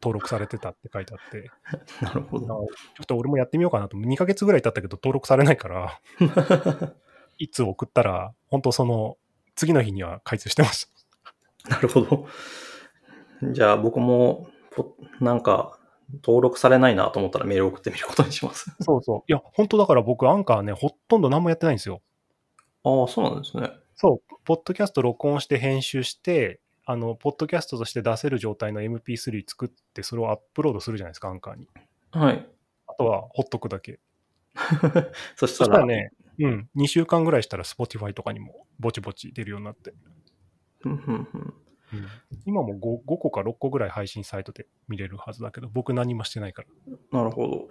[0.02, 1.50] 登録されてたって書いてあって、
[2.02, 2.46] なるほど。
[2.46, 2.66] ちょ
[3.02, 6.00] っと俺もやってみようかなと、2ヶ月ぐらい経ったけど登録されないから、
[7.38, 9.16] 一通送ったら、本当その
[9.54, 10.88] 次の日には開通してまし
[11.64, 11.70] た。
[11.70, 12.26] なるほど。
[13.52, 15.78] じゃあ僕も、ポなんか、
[16.22, 18.74] 登録されないなと思ったらメール送ってみることにします。
[18.80, 19.22] そうそう。
[19.26, 22.02] いや、本当だから僕、アンカーね、ほとんど何もやってないんですよ。
[22.84, 23.70] ああ、そうなんですね。
[23.94, 31.68] そう、ポッドキャスト録音して編集して、あの、ポッドキャストとして出せる状態の MP3 作って、それをアップロードするじゃないですか、アンカーに。
[32.10, 32.46] はい。
[32.86, 34.00] あとは、ほっとくだけ。
[35.36, 39.94] そしそたら、ね、うん、2週間ぐらいしたら Spotify とかにもぼちぼち出るようになって。
[40.84, 41.54] うんうんうん
[41.92, 42.06] うん、
[42.46, 47.18] 今も 5, 5個か6個ぐらい配信サイトで見れるはずだけど、僕何もしてないから。
[47.18, 47.68] なるほど。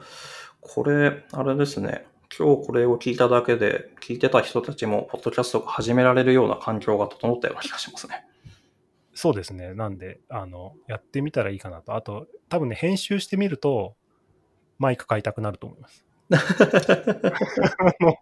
[0.62, 2.06] これ、あれですね。
[2.38, 8.26] 今日これを聞いただけで、聞いてた人たちも、ポッドキャストが始められるような環境が整ったような気がしますね。
[9.21, 9.75] そうですね。
[9.75, 11.93] なんで、あの、やってみたらいいかなと。
[11.93, 13.95] あと、多分ね、編集してみると、
[14.79, 16.03] マイク買いたくなると思います。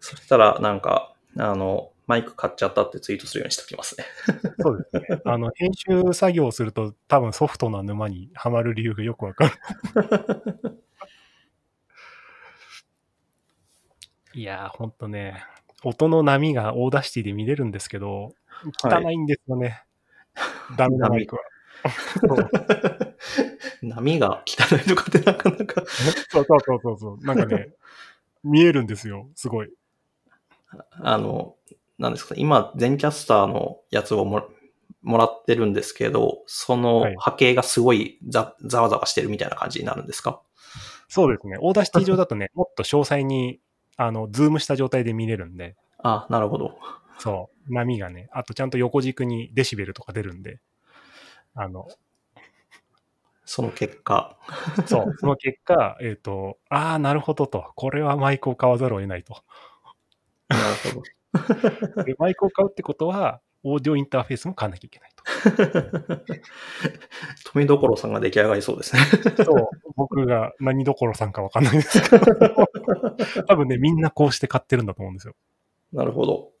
[0.00, 4.06] そしたら、なんか、あの、マイク買っちゃったってツイートするようにしておきますね。
[4.58, 5.20] そうですね。
[5.26, 9.52] あの、編集作業をすると、多分ソフトな沼にはまる理由がよくわかる。
[14.32, 15.44] いやー、ほんとね、
[15.84, 18.32] 音の波が Audacity で見れるんですけど、
[18.82, 19.82] 汚いんですよね。
[20.76, 21.42] ダメなマイクは。
[22.20, 22.50] そう
[23.82, 25.82] 波が汚いとかってなかなか。
[26.28, 27.26] そうそうそうそうそう。
[27.26, 27.70] なんかね、
[28.42, 29.70] 見えるんですよ、すごい。
[31.00, 31.54] あの、
[31.98, 34.48] なんですかね、今、 Zencastr のやつをも
[35.02, 40.40] もらってるんですけど、そのはい波形がすごいざざわざわしてるみたいな感じになるんですか？
[41.08, 41.56] そうですね。
[41.60, 43.60] Audacity 上だとね、もっと詳細に、
[43.96, 46.78] あの、ズームした状態で見れるんで、あ、なるほど。
[47.18, 50.60] そう、波がね、あとちゃんと横軸にデシベルとか出るんで、
[51.54, 51.88] あの、
[53.44, 54.36] その結果。
[54.86, 59.42] そう、その結果、えっ、と、ああ、なるほどと、これはマイクを買わざるを得ないと。
[60.48, 60.62] なる
[60.94, 61.02] ほど。
[62.04, 65.10] でマイクを買うってことは、オーディオインターフェースも買わなきゃいけない
[67.44, 69.02] 富所さんが出来上がりそうですね。
[69.32, 69.44] と。
[69.44, 72.24] そう、僕が何どころさんかわかんないですけど、
[73.46, 75.34] 多分ね、みんなこうして買ってるんだと思うんですよ。
[75.92, 76.52] なるほど。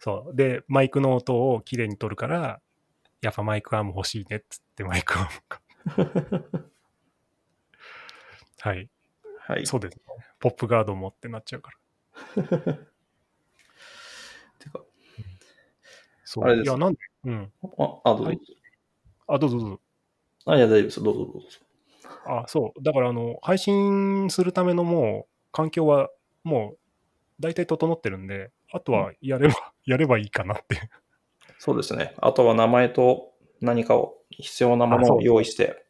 [0.00, 0.36] そう。
[0.36, 2.60] で、マイクの音をきれいに取るから、
[3.20, 5.60] やっぱマイクアーム欲しいねっつってマイクアームか。
[8.60, 8.88] はい。
[9.46, 9.66] はい。
[9.66, 10.02] そうですね。
[10.38, 11.78] ポップガードもってなっちゃうから。
[14.58, 14.80] てか
[16.24, 16.44] そう。
[16.44, 17.52] あれですいや、なんで、うん。
[17.78, 18.24] あ、あ、どうぞ。
[18.24, 18.40] はい
[19.32, 19.80] あ、どうぞどうぞ。
[20.46, 21.02] あ、いや、大丈夫です。
[21.02, 21.48] どうぞどうぞ。
[22.26, 22.82] あ、そう。
[22.82, 26.10] だから、あの、配信するためのもう、環境は
[26.42, 26.78] もう、
[27.38, 29.54] 大体整ってるんで、あとはやれば、
[29.84, 30.90] やればいいかなって。
[31.58, 32.14] そうですね。
[32.18, 35.84] あとは名前と何かを必要なものを用意して、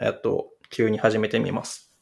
[0.00, 1.92] えっと、急に始めてみます。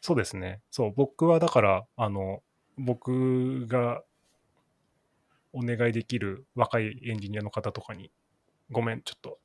[0.00, 0.60] そうですね。
[0.70, 0.92] そう。
[0.94, 2.42] 僕はだから、あの、
[2.76, 4.02] 僕が
[5.52, 8.10] お願いできる若いエンジニアの方とかに、
[8.70, 9.38] ごめん、ちょっと、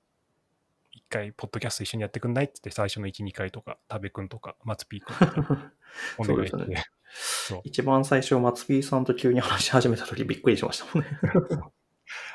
[0.91, 2.45] 一回、ポッドキャスト一緒にやってくんない？
[2.45, 5.71] って言って、最初の1、2回とか、多部くんとか、松ピーくんとか、
[6.17, 11.09] お願いして、一番最初、松 P さんと急に話し始めた時びっくりしましたもんね。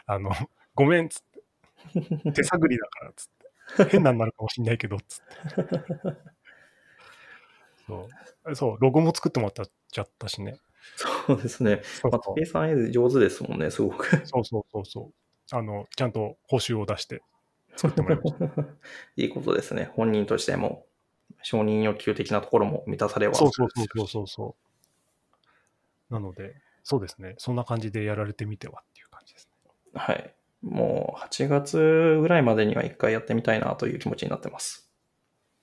[0.07, 0.31] あの、
[0.75, 5.35] ごめんっつって、手探りだからっつって、変なになるかもしんないけどっつって。
[7.87, 8.09] そ
[8.47, 10.59] う、そう、ロゴも作ってもらっちゃったしね。
[10.97, 11.83] そうですね。
[12.03, 14.07] 松 P さん絵上手ですもんね、すごく。
[14.27, 15.15] そうそうそうそう。
[15.57, 17.23] あの、ちゃんと報酬を出して
[17.77, 18.63] 作ってもらいました。
[19.17, 19.91] いいことですね。
[19.95, 20.87] 本人としても、
[21.43, 24.57] 承認欲求的なところも満たされはそうそうそうそうそうそ
[26.11, 26.15] う。
[26.15, 27.35] なので、そうですね。
[27.39, 29.71] そんな感じでやられてみてはっていう感じですね。
[29.95, 30.35] はい。
[30.63, 34.91] もう8月ぐらいまでには一回やってみたいなという気持ちになってます。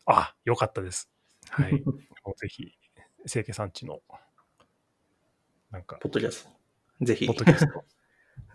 [0.06, 1.12] あ、よかったです。
[1.50, 1.71] はい。
[2.24, 2.71] もうぜひ、
[3.26, 4.02] 清家さんちの、
[5.71, 7.06] なんか、ポッドキャスト。
[7.06, 7.38] ぜひポッ。
[7.39, 7.84] ドキャスト。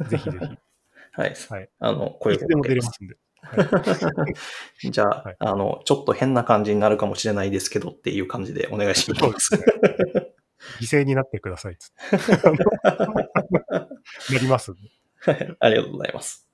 [0.08, 0.44] ぜひぜひ。
[1.12, 1.34] はい。
[1.48, 1.70] はい。
[1.78, 3.16] あの、声をいつでも出れますんで。
[3.46, 4.26] は
[4.82, 9.18] いじゃあ、はいあの、ちょっと変な感じになるかもしれないですけどっていう感じでお願いしま。
[9.18, 9.62] そうですすね。
[10.80, 12.42] 犠牲になってくださいっつって。
[14.34, 14.72] なります。
[15.20, 16.48] はいありがとうございます。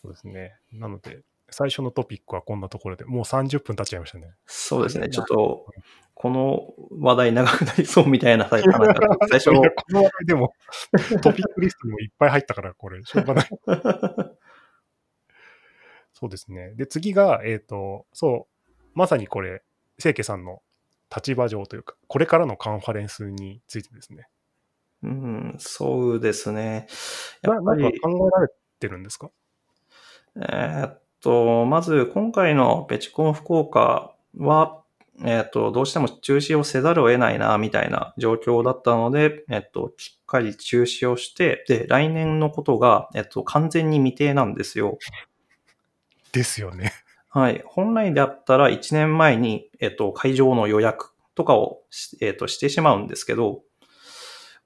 [0.00, 0.56] そうですね。
[0.72, 4.32] なので、最初のトピックはこんなところで、もう30分経っちゃいましたね。
[4.46, 5.08] そうですね。
[5.08, 5.66] ちょっと、
[6.14, 8.70] この話題長くなりそうみたいな 最初
[9.50, 9.52] こ
[9.90, 10.52] の話題でも、
[11.22, 13.48] トピックリストにもいっぱい入ったから、これ、しょうがない。
[16.18, 16.74] そうですね。
[16.74, 19.62] で、次が、えっ、と、そう、まさにこれ、
[19.98, 20.62] 清家さんの
[21.14, 24.26] 立場上というか、これからのカンファレンスについてですね。
[25.04, 26.88] うん、そうですね。
[27.42, 29.30] やっぱり、考えられてるんですか？
[30.34, 34.82] えーっと、まず今回のペチコン福岡は、
[35.20, 44.98] えーっと、どうしても中止をせざるを得ないな、みたいな状況だったので、えっと、しっかり中止をして、で、来年のことが、えっと、完全に未定なんですよ。
[46.38, 46.92] ですよね。
[47.28, 47.62] はい。
[47.66, 53.62] 本来であったら1年前に、えっと、会場の予約とかをし、えっと、してしまうんですけど、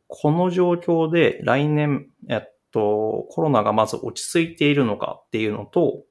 [0.06, 6.04] この状況で来年、えっと、コロナがまず落ち着いているのかっていうのと、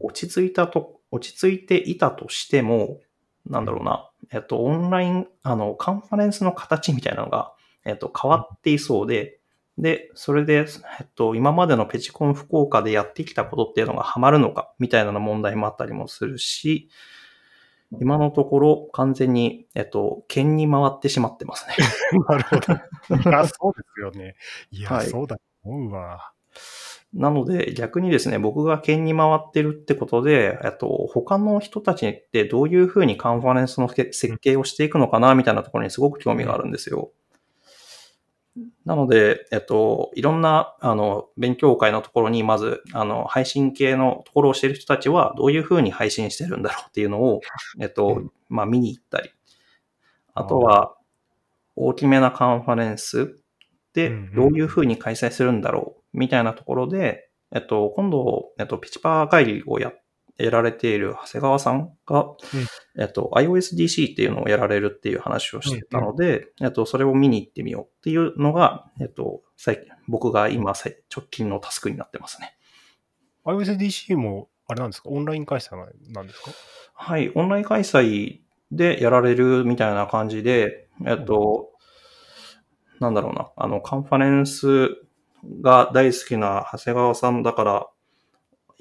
[0.00, 3.00] 落ち着いたと、落ち着いていたとしても、
[3.44, 7.52] なんだろうな、えっと、オンライン、あの、カンファレンスの形みたいなのが、
[7.84, 9.40] えっと、変わっていそうで、
[9.82, 10.64] で、それで、
[11.00, 16.88] えっと、今までのペチコン福岡でやってきたことっていうのがハマるのか、みたいな問題もあったりもするし、
[18.00, 21.74] 今のところ完全に、えっと、県に回ってしまってますね。
[22.28, 23.30] なるほど。
[23.30, 24.36] いや、そうですよね。
[24.70, 26.32] いや、はいそうだと思うわ。
[27.12, 37.10] なので、逆にですね、僕が県に回ってるってことで、えっと、他の人たちってどういうふうにカンファレンスのけ設計をしていくのかな、みたいなところにすごく興味があるんですよ。
[38.84, 47.40] なので、えっと、いろんな、あの、勉強会のところに、まず、あの、配信系のところをしている人たちは、どういうふうに配信してるんだろうっていうのを、
[47.80, 48.32] えっと、うん。
[48.48, 49.30] まあ、見に行ったり。
[50.34, 50.94] あとは、
[51.76, 53.38] 大きめなカンファレンス
[53.94, 59.92] でどういうふうに開催するんだろう、みたいなところで、えっと、今度、えっと、ピチパー会議をや、
[60.38, 62.26] やられている長谷川さんが、
[62.98, 72.56] えっと、iOSDC っていうのをやられるっていう話をしてたので、えっと、それを見に行ってみようっていうのが、えっと、最近、僕が今、最直近のタスクになってますね。
[73.44, 75.08] iOSDC も、あれなんですか？
[75.10, 75.76] オンライン開催
[76.10, 76.50] なんですか？
[76.94, 78.40] はい、オンライン開催
[78.70, 81.70] でやられるみたいな感じで、えっと、
[83.00, 84.96] なんだろうな、あの、カンファレンス
[85.60, 87.86] が大好きな長谷川さんだから、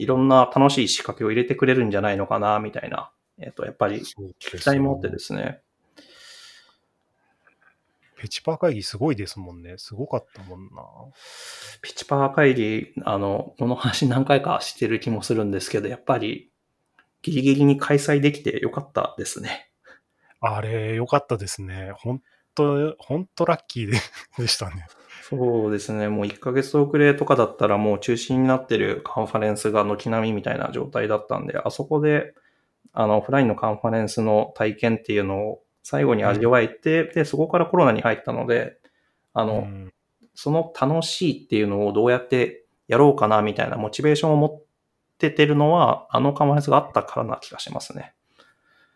[0.02, 4.02] いろんな楽しい仕掛けを入れてくれるんじゃないのかな、みたいな、えっと、やっぱり
[4.40, 5.62] 期待もあってですね。
[8.18, 9.76] ペチパー会議すごいですもんね。
[9.78, 10.84] すごかったもんな。
[11.84, 16.52] ピチパー会議、あの、この話何回かしてる気もするんですけど、やっぱり
[17.22, 19.70] ギリギリに開催できてよかったですね。
[20.40, 21.92] あれ、よかったですね。
[21.98, 22.22] 本
[22.56, 23.98] 当本当ラッキーで
[24.40, 24.88] でしたね。
[25.32, 26.10] そうですね。
[26.10, 32.34] もう1ヶ月遅れとかだったらもう中止になってるカンファレンスが軒並みみたいな状態だったんで、あそこで、
[32.92, 38.78] あの、オフラインのカンファレンスの体験っていうのを最後に味わえて、で、そこからコロナに入ったので、
[39.34, 39.94] あの、うん
[40.34, 44.64] その楽しいっていうのをどうやってやろうかなみたいなモチベーションを持っ
[45.18, 48.14] ててるのは、あのカンファレンスがあったからな気がしますね。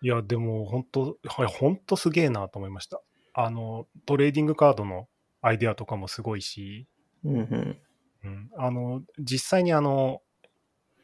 [0.01, 3.01] いや、でも本当、本当すげえなと思いました。
[3.33, 5.07] あの、トレーディングカードの
[5.45, 6.88] アイデアとかもすごいし、
[7.23, 7.77] うんうん。
[8.23, 10.23] うん、あの、実際にあの、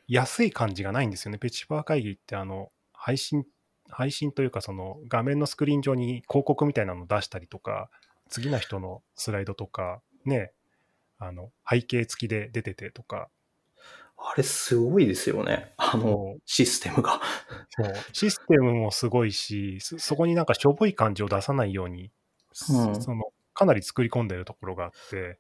[0.08, 1.38] 安い感じがないんですよね。
[1.38, 3.46] ペチパー会議ってあの、配信、
[3.88, 7.92] 配信というかその画面のスクリーン上に広告みたいなの出したりとか、
[8.30, 10.54] 次の人のスライドとか、ね、
[11.20, 13.30] あの、背景付きで出ててとか、
[14.18, 15.74] あれすごいですよね。
[15.78, 17.22] あの、システムが。
[17.70, 22.12] そうシステムもすごいし、そそこになんかしょぼい感じを出さないように、
[22.70, 25.40] うんそのかなり作り込んでるところがあって、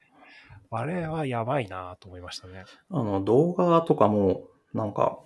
[0.69, 2.63] あれはやばいなと思いましたね。
[2.89, 5.19] あの、動画とかも、なんか、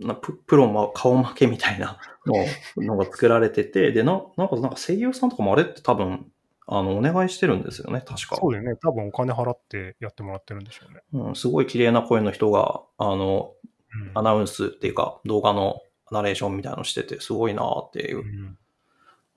[0.00, 2.34] なププロも顔負けみたいなの
[2.82, 6.30] のが作られてて、で、ななんか、なんか声優さんとかもあれって多分、
[6.66, 8.36] あの、お願いしてるんですよね、確か。
[8.36, 8.76] そうだよね。
[8.76, 11.02] 多分お金払ってやってもらってるんでしょうね。
[11.12, 13.52] うん、すごい綺麗な声の人が、あの、
[13.90, 15.80] うんアナウンスっていうか、動画の
[16.10, 18.20] ナレーションみたいなのしてて、すごいなーっていうう。
[18.22, 18.58] ん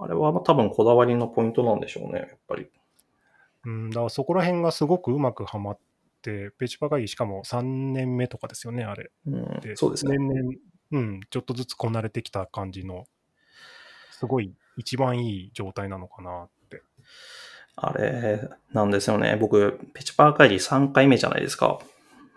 [0.01, 2.67] あれは多分こだわりのポイントなんでしょうね、やっぱり。
[3.65, 5.79] うん、だからそこら辺がすごくうまくはまっ
[6.23, 9.11] て、ペチパ会議しかも3年目とかですよね、あれ。
[9.27, 10.17] うんで、そうですね。
[10.17, 10.51] 年々、
[10.91, 13.05] うん、ちょっとずつこなれてきた感じの、
[14.09, 16.81] すごい一番いい状態なのかなって。
[17.75, 19.37] あれ、なんですよね。
[19.39, 21.79] 僕、ペチパー会議3回目じゃないですか。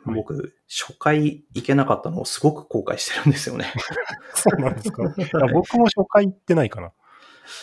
[0.07, 3.73] い僕、初回行けなかったのをすごく後悔してるんですよね。
[4.35, 5.03] そうなんですか。
[5.53, 6.93] 僕も初回行ってないかな。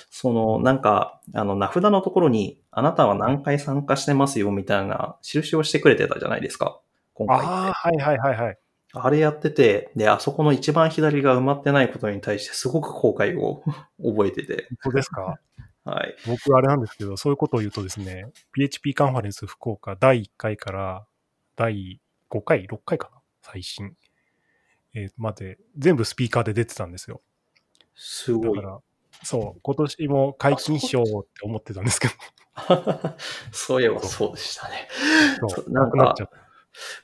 [0.09, 6.79] その、なんか、あの、名札のところに、あなたは何回参加してますよ、みたいな印をしてくれてたじゃないですか。
[7.13, 7.45] 今回って。
[7.47, 8.57] ああ、はいはいはいはい。
[8.93, 13.63] あれやってて、で、あそこの一番左が埋まってないことに対してすごく後悔を
[14.03, 15.39] 覚えてて、本当ですか？
[15.85, 16.15] はい。
[16.27, 21.05] 僕、あれなんですけど、そういうことを言うとですね、PHP カンファレンス福岡第1回から
[21.55, 23.21] 第5回、6回かな？
[23.41, 23.95] 最新。
[24.93, 27.21] えーまで、全部スピーカーで出てたんですよ。
[27.95, 28.67] すごいだか。
[28.67, 28.79] ら、
[29.23, 32.13] そう、今年も解禁しようって思ってたんですけど、
[33.51, 34.87] そういえばそうでしたね。
[35.67, 36.15] なんか。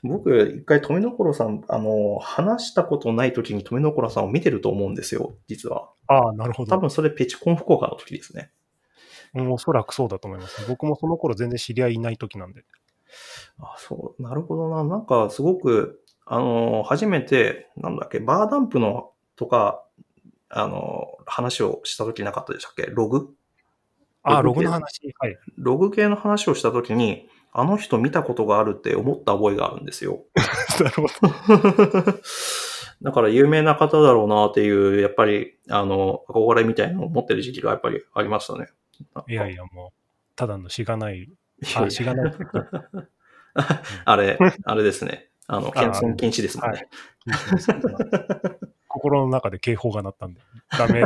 [0.02, 5.90] 僕、一回富所さん、あの、話したことない時に富所さんを見てると思うんですよ、実は。
[6.06, 6.70] ああ、なるほど。
[6.70, 8.50] 多分それペチコン福岡の時ですね。
[9.34, 10.66] うんおそらくそうだと思います。
[10.68, 12.64] 僕もその頃全然知り合いいない時なんで。
[13.58, 14.84] あ、そう、なるほどな。
[14.84, 19.84] なんかすごく、あの、初めて、なんだっけ、バーダンプのとか、
[20.50, 22.86] あの、話をした時なかったでしたっけ？
[22.90, 23.28] ログ？
[24.22, 25.14] ああ、ロログの話。
[25.18, 25.38] はい。
[25.56, 30.24] ログ系の話をした時に、あの人見たことがあるって思った覚えがあるんですよ。
[30.80, 32.20] なるほど。
[33.00, 38.68] だから有名な方だろうなっていう、やっぱり、あの、憧れみたいなのを持ってる時期がやっぱりありましたね。
[39.28, 41.30] いやいや、もう、ただのしがない。
[41.76, 42.34] あ、しがない。
[44.04, 45.30] あれ、あれですね。
[45.46, 46.88] あの、あ謙遜禁止ですもんはね。
[48.98, 50.40] 心の中で警報が鳴ったんで、
[50.76, 51.02] ダメ。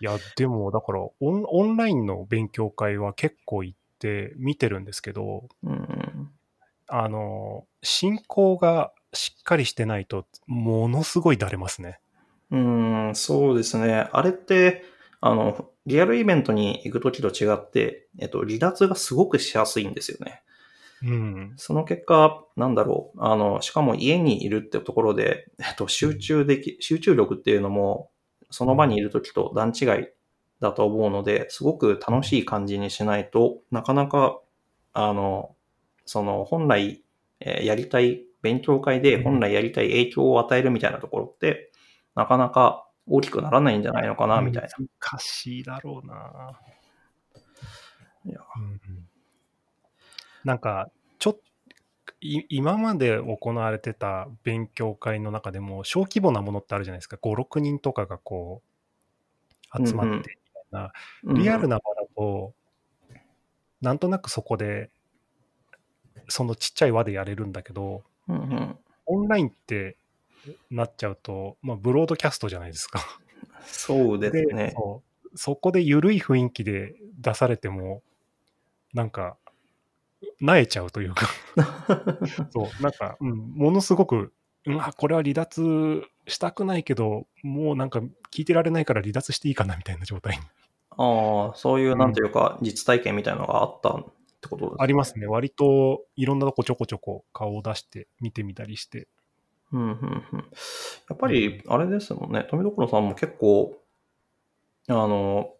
[0.00, 6.30] いや、でも、だからオン、オンラインの勉強会は結構行って見てるんですけど、うん。
[6.88, 12.00] あの、進行がしっかりしてないと、ものすごいだれますね。
[12.50, 14.08] うん、そうですね。
[14.12, 14.82] あれって、
[15.20, 20.42] あの、リアルイベントに行くときと違って、えっと、離脱がすごくしやすいんですよね。
[21.04, 21.52] うん。
[21.56, 23.18] その結果、なんだろう。
[23.22, 28.10] あの、しかも家にいるってところで、えっと、集中でき、集中力っていうのも、
[28.50, 30.06] その場にいるときと段違い
[30.60, 34.40] だと思うので、すごく楽しい感じにしないとなかなか、
[34.92, 35.56] あの、
[36.04, 37.02] その、本来、
[37.40, 41.72] えーやりたい、勉強会で本来やりたい影響を与えるみたいなところって、
[42.14, 44.68] なかなか大きくならないんじゃないのかな、みたいな。
[45.00, 46.60] 難しいだろうな。
[48.24, 48.91] いやうん
[50.44, 51.38] なんか、ちょっ
[52.20, 57.16] い今まで行われてた勉強会の中でも小規模なものってあるじゃないですか。
[57.20, 58.62] 5、6人とかがこ
[59.74, 60.32] う集まってみたい
[60.70, 60.92] な。
[61.34, 62.54] リアルな場だと、
[63.80, 64.90] なんとなくそこで、
[66.28, 69.96] そのちっちゃい輪でやれるんだけど、うんうんオンラインって
[70.70, 73.04] なっちゃうと、まあ、ブロードキャストじゃないですか。
[73.64, 74.74] そうですね。
[75.34, 78.02] そこで緩い雰囲気で出されても、
[78.94, 79.36] なんか、
[80.40, 81.28] なえちゃうというか、
[82.50, 84.32] そう、なんか、うん、ものすごく、
[84.66, 88.00] うん、あ、これは離脱したくないけど、もうなんか
[88.32, 90.42] 聞いてられないから離脱していいかなみたいな状態に
[90.96, 94.04] ああ、そういう、なんていうか、実体験みたいなのがあったっ
[94.40, 95.26] てことですありますね。
[95.26, 99.08] 割といろんなとこちょこちょこ顔を出して見てみたりして。
[99.72, 100.38] うん、うん、うん。
[101.08, 102.46] やっぱり、あれですもんね。
[102.50, 103.78] 富所さんも結構、
[104.88, 105.54] あの、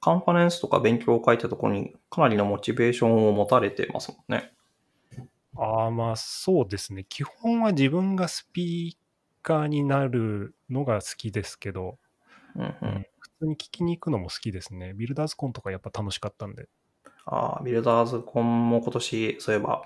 [0.00, 4.52] カンファレンスとか勉強会ってところにかなりのモチベーションを持たれてますもんね。
[5.56, 7.04] ああ、まあそうですね。
[7.08, 11.98] 基本は自分がスピーカーになるのが好きですけど、
[12.56, 13.06] うん、うん。
[13.18, 14.94] 普通に聞きに行くのも好きですね。
[14.94, 16.68] ビルダーズコンとかやっぱ楽しかったんで。
[17.24, 19.82] ああ、ビルダーズコンも今年、そういえば、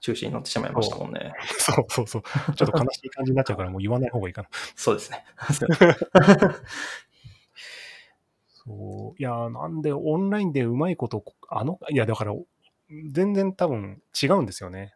[0.00, 1.32] 中止になってしまいましたもんね。
[1.58, 2.22] そうそうそう。
[2.56, 4.48] ちょっと悲しい感じになっちゃうからもう言わない方がいいかな。
[4.74, 5.24] そうですね。
[8.64, 9.20] そう。
[9.20, 12.34] いやー、なんでオンラインでうまいこと、あの、いやだから、
[13.10, 14.94] 全然多分違うんですよね。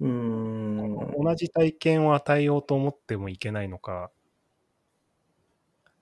[0.00, 1.24] うーん。
[1.24, 4.10] 同じ体験を与えようと思ってもいけないのか、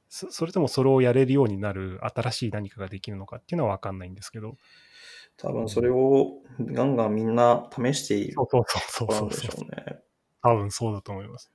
[0.08, 4.56] そそれともそれをやれるようになる新しい何かができるのかっていうのは分かんないんですけど。
[5.36, 9.98] 多分それをガンガンみんな試しているそうそうそうそうそうょうね。
[10.42, 11.50] 多分そうだと思います。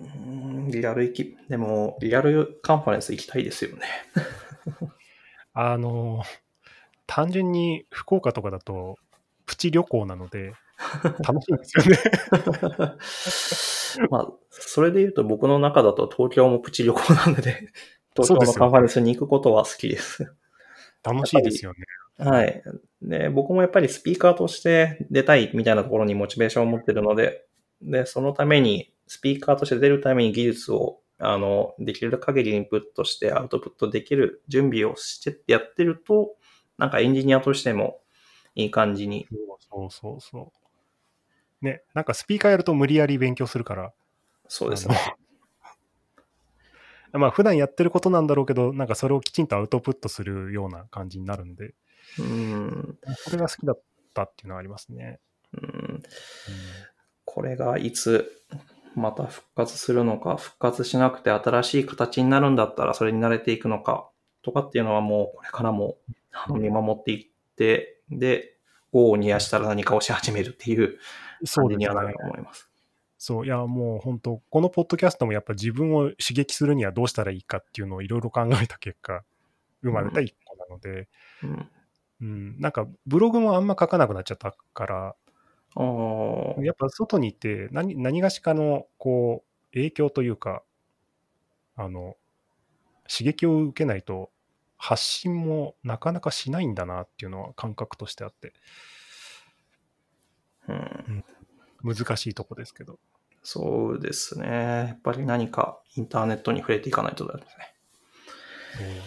[0.00, 3.86] うーんリアル行き、でも、リアルカンファレンス行きたいですよね。
[5.52, 6.22] あの、
[7.06, 8.96] 単純に福岡とかだと、
[9.46, 10.52] プチ旅行なので、
[11.26, 11.98] 楽しいんですよね。
[14.10, 17.68] まあ、それで言うと僕の中だと東京もプチ旅行なので、
[18.16, 20.32] 東京のカンファレンスに行くことは好きです。
[21.02, 21.78] 楽しいですよね。
[22.18, 22.62] はい。
[23.02, 27.46] で、僕もやっぱりスピーカーとして出たいみたいなところにモチベーションを持ってるので、
[27.82, 36.36] で、そのために、スピーカーとして出るために技術をあの、できる限りインプットしてアウトプットできる準備をしてやってると、
[36.78, 37.98] なんかエンジニアとしても
[38.54, 39.26] いい感じに。
[39.58, 40.52] そうそうそ
[41.60, 41.64] う。
[41.64, 43.92] ね、なんかスピーカーやると無理やり勉強するから。
[44.46, 44.96] そうですね。
[47.12, 51.74] まあ普段やってることなんだろうけど、なんかそれをきちんとアウトプットするような感じになるんで、
[52.20, 52.98] うん。
[53.24, 53.82] これが好きだっ
[54.14, 55.18] たっていうのはありますね。
[55.52, 56.02] うん
[57.32, 58.28] これがいつ
[58.94, 64.08] また復活するのか、復活しなくて新しい形になるんだったらそれに慣れていくのか
[64.42, 65.96] とかっていうのはもうこれからも
[66.48, 68.56] 見守っていって、で、
[68.92, 70.98] 業を煮やしたら何かをし始めるっていう
[71.54, 72.68] 感じにはなると思います。
[73.18, 79.22] そう、いや、もう本当、このポッドキャストもやっぱ自分を刺激するにはどうしたらいいかっていうのをいろいろ考えた結果、
[79.82, 81.08] 生まれた一個なので、
[81.42, 81.68] うん。
[82.22, 85.16] うん、なんかブログもあんま書かなくなっちゃったから、
[85.76, 90.62] あーやっぱ外に行って何何がしかのこう影響というか、
[91.76, 92.16] あの、
[93.08, 94.30] 刺激を受けないと
[94.76, 98.52] 発信もなかなかしないんだなっていうのは感覚としてあって、
[100.68, 101.24] うん。
[101.82, 102.98] 難しいとこですけど。
[103.42, 104.46] そうですね。
[104.48, 107.74] やっぱり何かインターネットに触れていかないとダメですね。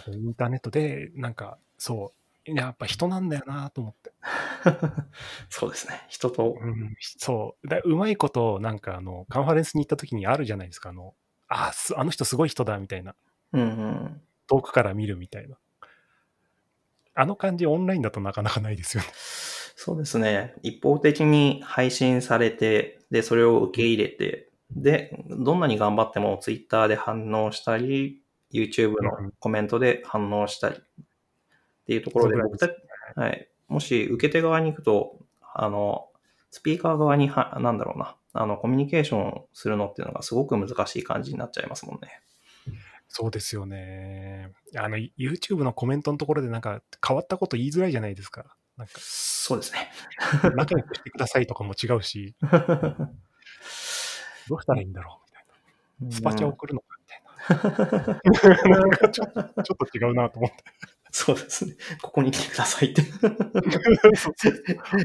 [0.08, 4.12] インターネットで、なんか、そう、やっぱ人なんだよなと思って。
[5.50, 6.06] そうですね。
[6.10, 7.68] 人と、うん、そう。
[7.68, 10.90] だうまいこと、なんかあの、カンファレンスに行った時にあるじゃないですか。
[10.90, 11.16] あの、
[11.48, 13.16] あすあの人すごい人だみたいな。
[13.54, 14.22] うんうん。
[14.48, 15.58] 遠くから見るみたいな。
[17.16, 19.10] あの感じオンラインだとなかなかないですよね。
[19.14, 20.56] そうですね。
[20.64, 28.22] 一方的に配信されて、で、それを受け入れて、で、どんなに頑張っても Twitter で反応したり、
[28.52, 30.76] YouTube のコメントで反応したり、
[31.84, 32.74] っていうところで僕たち、
[33.16, 33.50] はい。
[33.68, 35.20] もし受け手側に行くと、
[35.54, 36.10] あの、
[36.52, 42.22] スピーカー側には、なんだろうな、あの、コミュニケーションするのっていうのがすごく難しい感じになっちゃいますもんね。
[43.08, 44.52] そうですよね。
[44.76, 48.56] あの、YouTube のコメントのところでなんか変わったこと言いづらいじゃないですか。
[48.76, 49.92] なんか、そうですね。
[50.56, 52.36] 仲良くしてくださいとかも違うし、
[54.50, 55.28] どうしたらいいんだろう？
[55.28, 55.46] みたい
[56.10, 56.12] な。
[56.12, 56.98] スパチャ送るのか？
[57.00, 58.80] みたいな。
[58.80, 60.64] なんかちょちょっと違うなと思って。
[61.16, 61.76] そうですね。
[62.02, 63.04] ここに来てくださいって。
[63.04, 63.30] あ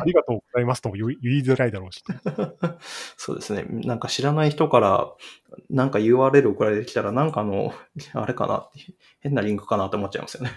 [0.06, 2.02] りがとうございますとも言い言いづらいだろうし。
[3.18, 3.64] そうですね。
[3.68, 5.12] なんか知らない人から、
[5.68, 7.74] なんか URL 送られてきたら、なんかあの、
[8.14, 8.70] あれかな
[9.20, 10.50] 変なリンクかなって思っちゃいますよね。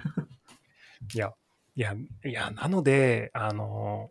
[1.14, 1.34] いや、
[1.76, 4.10] いや、いや、なので、あの、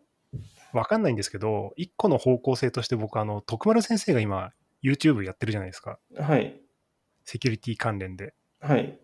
[0.73, 4.51] わかんないんですけど、一個の方向性として僕、あの、徳丸先生が今、
[4.83, 5.99] YouTube やってるじゃないですか。
[6.19, 6.61] はい。
[7.25, 8.99] セキュリティ関連で、はい。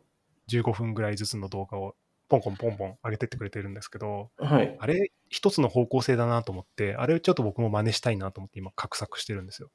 [0.49, 1.95] 15分ぐらいずつの動画を、
[2.29, 4.75] ポンポンポンポン上げてってくれてるんですけど、はい。
[4.79, 9.69] あれ、一つの方向性だなと思って、あれをちょっと僕も真似したいなと思って、今、画策してるんですよ。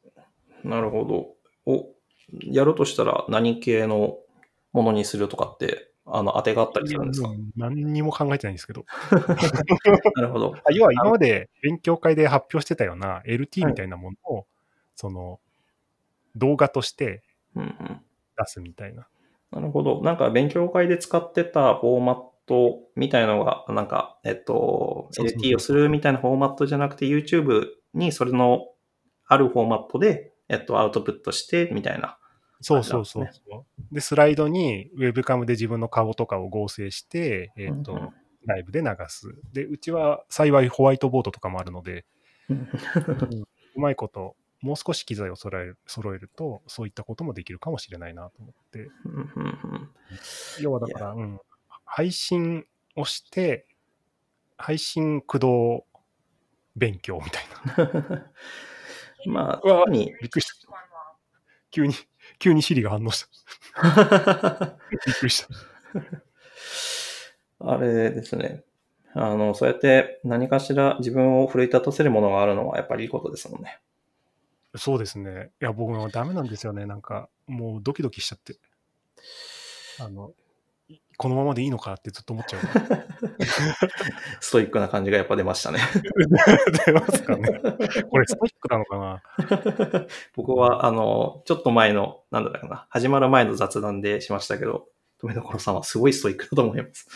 [0.64, 1.34] なるほど。
[1.66, 1.88] お、
[2.42, 4.18] やるとしたら何系の
[4.72, 7.28] ものにするとかって、あの、当てがあったりするんですか？
[7.28, 8.84] うん何にも考えてないんですけど。
[10.16, 10.54] なるほど。
[10.66, 14.46] あ要は今まで勉強会で発表してたような LT みたいなものを、
[14.96, 15.40] その、
[16.36, 17.22] 動画として
[17.54, 18.00] うんうん。
[18.36, 19.06] 出すみたいな。
[19.52, 20.00] なるほど。
[20.02, 22.16] なんか勉強会で使ってたフォーマッ
[22.52, 28.66] トみたいのが、なんか、えっと、LT をするみたいなフォーマットじゃなくて、YouTube にそれの
[29.26, 32.18] あるフォーマットで、えっと、アウトプットして、みたいな。
[32.60, 33.94] そうそうそうそう。
[33.94, 38.10] で、スライドにウェブカムで自分の顔とかを合成して、えっ、と、うんうん
[38.44, 39.36] ライブで流す。
[39.52, 42.04] で、うちは幸いホワイトボードとかもあるので、
[43.76, 48.90] うまいこと、もう少し機材を揃える揃えると、そういったこともできるかもしれないなと思って。
[49.04, 49.88] うんうんうん
[50.60, 51.40] 要はだから、うん、
[51.94, 52.64] 配信
[52.96, 53.66] をして、
[54.56, 55.84] 配信駆動
[56.74, 57.44] 勉強みたい
[57.76, 58.30] な。
[59.30, 60.68] まあ、うわ特に、びっくりした。
[61.70, 61.92] 急に、
[62.38, 63.26] 急にシリが反応し
[63.74, 64.78] た。
[64.90, 65.48] びっくりした。
[67.60, 68.64] あれですね。
[69.12, 73.82] あの、そうやって何かしら自分を奮い立たせるものがあるのはやっぱりいいことですもんね。
[74.76, 75.50] そうですね。
[75.60, 76.86] いや、僕もダメなんですよね。
[76.86, 78.56] なんか、もうドキドキしちゃって。
[80.00, 80.41] あの、い
[81.16, 82.60] このままでいいのかってずっと思っちゃう。
[84.40, 85.78] ストイックな感じがやっぱ出ましたね。
[86.86, 87.48] 出ますかね。
[88.10, 89.22] これストイックなのかな
[90.36, 94.88] 僕は、あの、ちょっと前の、なんだったかな、始まる前の雑談でしましたけど、
[95.18, 97.06] 富所さんはすごいストイックだと思います。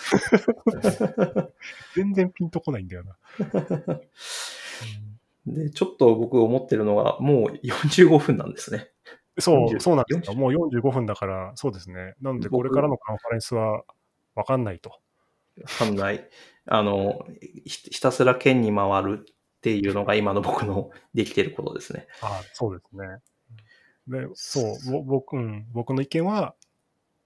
[1.97, 3.17] 全然ピンとこないんだよな。
[5.47, 8.91] で、ちょっと僕思ってるのが、もう45分なんですね。
[9.39, 10.35] そう、40そうなんですよ。
[10.35, 12.15] もう45分だから、そうですね。
[12.21, 13.83] なので、これからのカンファレンスは
[14.35, 14.91] わかんないと。
[14.91, 14.97] わ
[15.79, 16.29] かんない。
[16.67, 17.27] あの、
[17.65, 22.07] ひひたすら県に回るっていうのが今の僕のできてることですね。
[22.23, 23.19] あそうですね。
[24.09, 26.55] でそう、ぼ僕、うん、僕の意見は、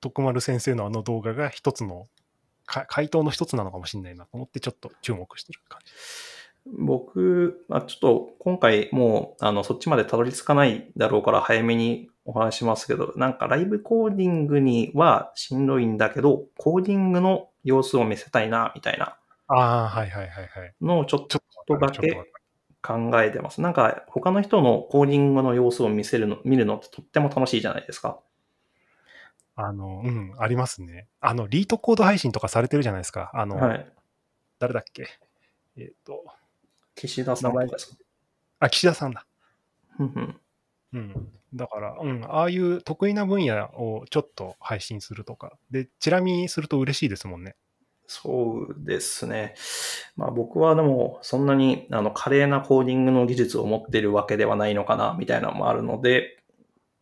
[0.01, 2.09] 徳丸先生のあの動画が一つの、
[2.65, 5.93] か回答の一つなのかもしれないなと思って、ちょっと注目してる感じ。
[6.67, 19.17] 僕、まあ、ちょっと今回もう、あの、そっちまでたどり着かないだろうから早めにお話ししますけど、なんかライブコーディングにはしんどいんだけど、コーディングの様子を見せたいな、みたいな
[19.49, 20.75] ああ、はいはいはいはい。
[20.81, 21.41] のをちょっと
[21.79, 22.23] だけ
[22.83, 23.61] 考えてます。
[23.61, 28.21] なんか他の人のコーディングの様子を見せるの、見るのってとっても楽しいじゃないですか。
[29.57, 31.09] あの、うん、ありますね。
[31.21, 33.31] あの、リートコード配信とかされてるじゃないですか。
[33.35, 33.93] あの、はい。
[34.59, 35.07] 誰だっけ？
[35.77, 36.25] えっ、と、
[37.07, 37.97] 岸田さんですか？
[38.61, 39.27] あ、岸田さんだ。
[40.93, 41.29] うん。
[41.55, 45.57] だから、うん、ああいう得意な分野をちょっと配信するとか。
[45.71, 47.57] で、チラ見すると嬉しいですもんね。
[48.07, 49.55] そうですね。
[50.17, 56.43] まあ僕はでもそんなにあの華麗なコーディングの技術を持っているわけではないのかなみたいなのもあるので、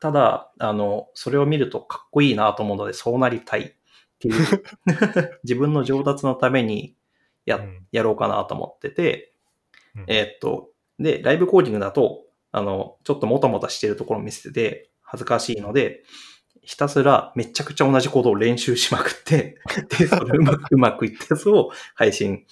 [0.01, 3.73] ただ、あの、それを見るとかっこいいなと思うのでそうなりたいっ
[4.19, 4.35] ていう、
[5.45, 6.95] 自分の上達のために
[7.47, 9.33] やうんやろうかなと思ってて、
[9.99, 16.03] うんえーっと、で、ライブコーディングだと、あの、ちょっともたもたしてるところを見せてて恥ずかしいので、
[16.63, 19.59] ひたすらめちゃくちゃ同じことを練習しまくって、
[19.99, 22.47] で、それうまくうまくいったやつを配信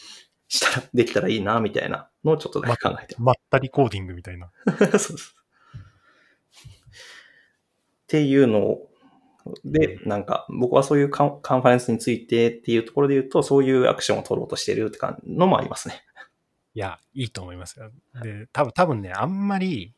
[0.48, 4.50] したら、できたらいいな、みたいなのをちょっとだけ考えてまったりコーディングみたいな。
[4.64, 4.88] ます。
[4.98, 5.36] そうそう
[8.06, 8.88] っていうのを、
[9.64, 16.05] で、なんか、僕はそういうカンカンファレンスについてっていうところで言うと、そういうアクションを取ろうとしてるって感じのもありますね。
[16.76, 17.90] いや、いいと思いますよ。
[18.22, 19.94] で、多分多分ね、あんまり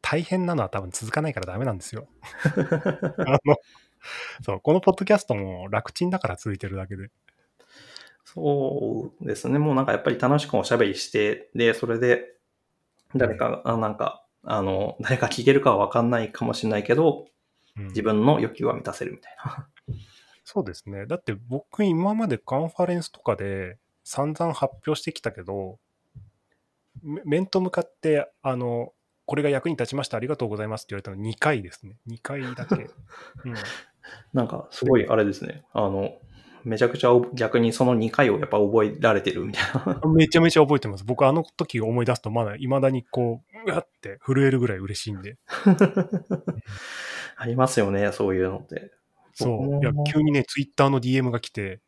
[0.00, 2.08] 大変なのは多分続かないからダメなんですよ。
[3.26, 3.56] あの、
[4.42, 7.10] そう、このポッドキャストも楽ちんだから続いてるだけで。
[8.24, 9.58] そうですね。
[9.58, 12.34] もうなんかやっぱり楽しくおしゃべりして、で、それで、
[13.14, 17.26] 誰か、あなんか、あの、誰か聞けるかはわかんないかもしれないけど、
[17.76, 19.68] うん自分の欲求は満たせるみたいな。
[20.44, 21.06] そうですね。
[21.06, 25.91] だって僕今までカンファレンスとかで散々発表してきたけど、め
[27.02, 28.92] 面と向かって、あの、
[29.26, 31.96] これが役に立ちました、ありがとうございますって言われたの2回ですね。
[32.08, 32.74] 2回だけ。
[33.44, 33.54] うん、
[34.32, 35.64] なんか、すごいあれですね。
[35.72, 36.18] あの、
[36.64, 40.00] めちゃくちゃお逆にその2回をやっぱ覚えられてるみたいな。
[40.14, 41.04] めちゃめちゃ覚えてます。
[41.04, 45.38] 僕あの時を思い出すとまだ未だにこう、うわって震えるぐらい嬉しいんで。
[47.36, 48.92] ありますよね、そういうのって。
[49.34, 49.82] そう。
[49.82, 51.80] いや、急にね、ツイッターの DM が来て、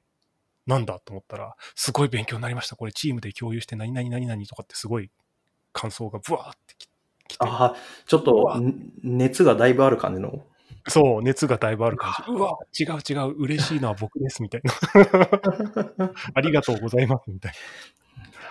[0.66, 2.76] なんだと思ったら、すごい勉強になりました。
[2.76, 5.10] これチームで共有して何々何々とかってすごい
[5.72, 6.88] 感想がブワーってき
[7.28, 7.46] 来て。
[7.46, 8.62] ああ、ちょっうと
[9.02, 10.44] 熱がだいぶある感じの。
[10.88, 12.30] そう、熱がだいぶある感じ。
[12.30, 14.72] うわ、違う違う、嬉しいのは僕です、みたいな。
[16.34, 17.52] ありがとうございます、みたい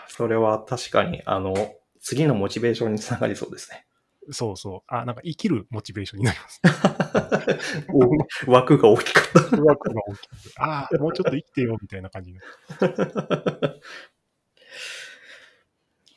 [0.08, 1.54] それは確かに、あの、
[2.02, 3.86] 次のモチベーションにつながりそうですね。
[4.28, 4.34] な。
[4.34, 4.82] そうそう。
[4.88, 6.62] あ、なんか生きるモチベーションになります。
[8.48, 9.58] お枠が大きかった。
[9.62, 10.32] 枠が大きく。
[10.58, 12.40] ああ、もうちょっと生きてよ、みたいな感じに。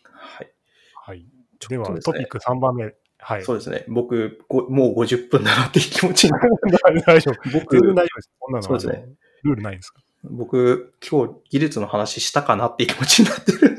[0.05, 0.53] はい。
[0.95, 1.27] はい。
[1.59, 2.95] ちでは、トピック3番目。
[3.19, 3.45] はい。
[3.45, 3.85] そうですね。
[3.89, 6.51] 僕、ごもう50分だなっていう気持ちになる。
[7.07, 7.51] 大丈夫。
[7.51, 8.31] 僕大丈夫です。
[8.39, 9.09] こんなのそうですね
[9.43, 10.01] ルールないですか？
[10.25, 13.79] 僕、今日技術の話したかなっていう気持ちになってる。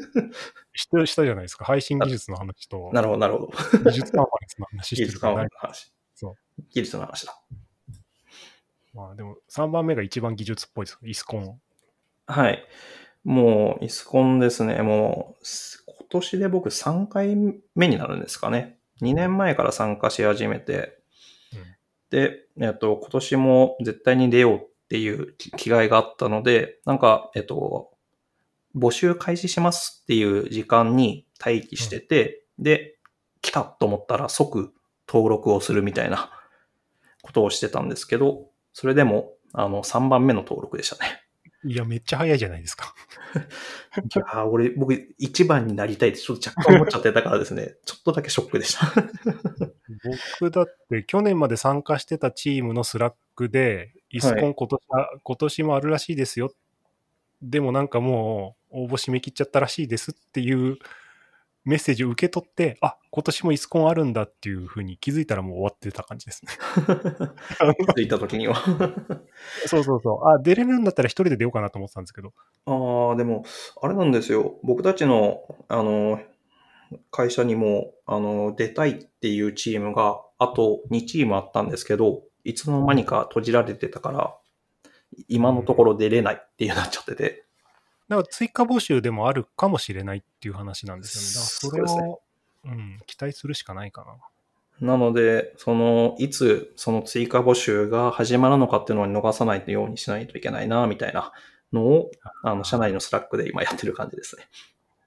[0.78, 1.66] したしたじゃないですか。
[1.66, 3.48] 配信技術の話と、なるほど、なるほど。
[3.84, 5.50] 技術カンファレンスの話して技術のるからない。
[5.58, 5.94] 話。
[6.16, 6.34] そう
[6.70, 7.40] 技術の話だ。
[8.94, 11.00] まあでも、3番目が一番技術っぽいです。
[11.04, 11.60] イスコン。
[12.28, 12.64] はい。
[13.24, 14.82] もう、イスコンですね。
[14.82, 17.36] もう、す今年で僕3回
[17.76, 18.80] 目になるんですかね。
[19.02, 21.00] 2年前から参加し始めて、
[21.54, 21.78] うん
[22.10, 27.92] で、えっと、今年も絶対に出ようっていう気気概があったので、なんか、えっと、
[28.78, 32.98] 募集開始しますっていう時間に待機してて、で、
[33.42, 34.74] 来たと思ったら即
[35.08, 36.32] 登録をするみたいな
[37.24, 41.24] ことをしてたんですけど、それでも、あの、3番目の登録でしたね。
[41.64, 42.94] いや、めっちゃ早いじゃないですか。
[43.36, 43.40] い
[44.16, 48.94] やー俺、僕、一番になりたいってちょっと若干思っちゃってたからですね、 ちょっとだけショックでした。
[50.40, 56.54] 僕だって去年まで参加してたチームの Slack で、 ISUCON 今年は、今年もあるらしいですよ。
[57.42, 60.78] でもなんかもう応募締め切っちゃったらしいですっていう
[61.68, 66.52] メッセージを受け取って、あ、今年もイスコンあるんだっていうふうに気づいたらもう終わってた感じですね。
[67.94, 68.56] 着いた時には。
[69.68, 70.28] そうそうそう。
[70.30, 72.32] あ、出れるんだったら一人で出ようかなと思ってたんですけど。
[72.66, 73.44] ああ、でも、
[73.82, 74.60] あれなんですよ。
[74.64, 76.22] 僕たちの、あの、
[77.12, 84.38] 会社にも、あの、出たいっていうチームが、あと2チームあったんですけど、いつの間にか閉じられてたから、
[85.28, 87.47] 今のところ出れないっていうなっちゃってて。
[88.10, 91.78] だから追加募集でもあるかもしれないっていう話なんですよね。
[91.78, 92.22] だからそれを、
[92.66, 94.18] うん、期待するしかないかな。
[94.80, 101.32] なので、その、いつその追加募集が始まるのかっていうのを逃さないようにしないといけないな、みたいな
[101.74, 102.12] のを、
[102.44, 104.44] あの、社内の Slack で今やってる感じですね。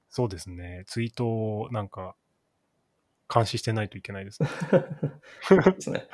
[0.09, 0.85] そうですね。
[0.87, 2.17] ツイートをなんか、
[3.33, 4.49] 監視してないといけないですね。
[5.43, 6.09] そうですね。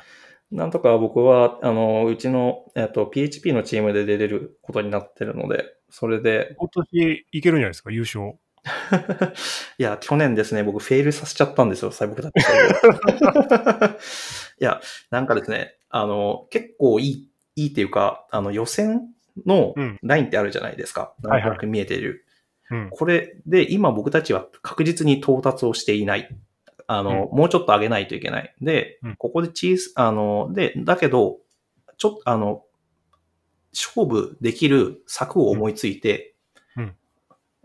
[0.51, 8.35] なんとか僕は、あの、うちの、えっと、PHP のチームで出れることになってるので、それで、今年いけるんじゃないですか、優勝。
[9.79, 12.39] いや、去年ですね、僕フェイルさせちゃったんですよ、サイボクだって。
[14.61, 14.79] いや、
[15.09, 19.07] なんかですね、あの、結構いい、いいっていうか、あの、予選
[19.47, 21.15] のうんラインってあるじゃないですか。
[21.23, 22.27] はいはいなんとなく見えている。
[22.69, 22.89] うん。
[22.91, 26.29] これで、今僕たちは確実に到達をしていない。
[26.85, 28.53] あの、もうちょっと上げないといけない。
[28.61, 31.39] でうん、ここでチーズ、あの、で、だけど、
[31.97, 32.66] ちょっと、あの、
[33.85, 36.33] 勝負できる策を思いついて、
[36.75, 36.95] うんうん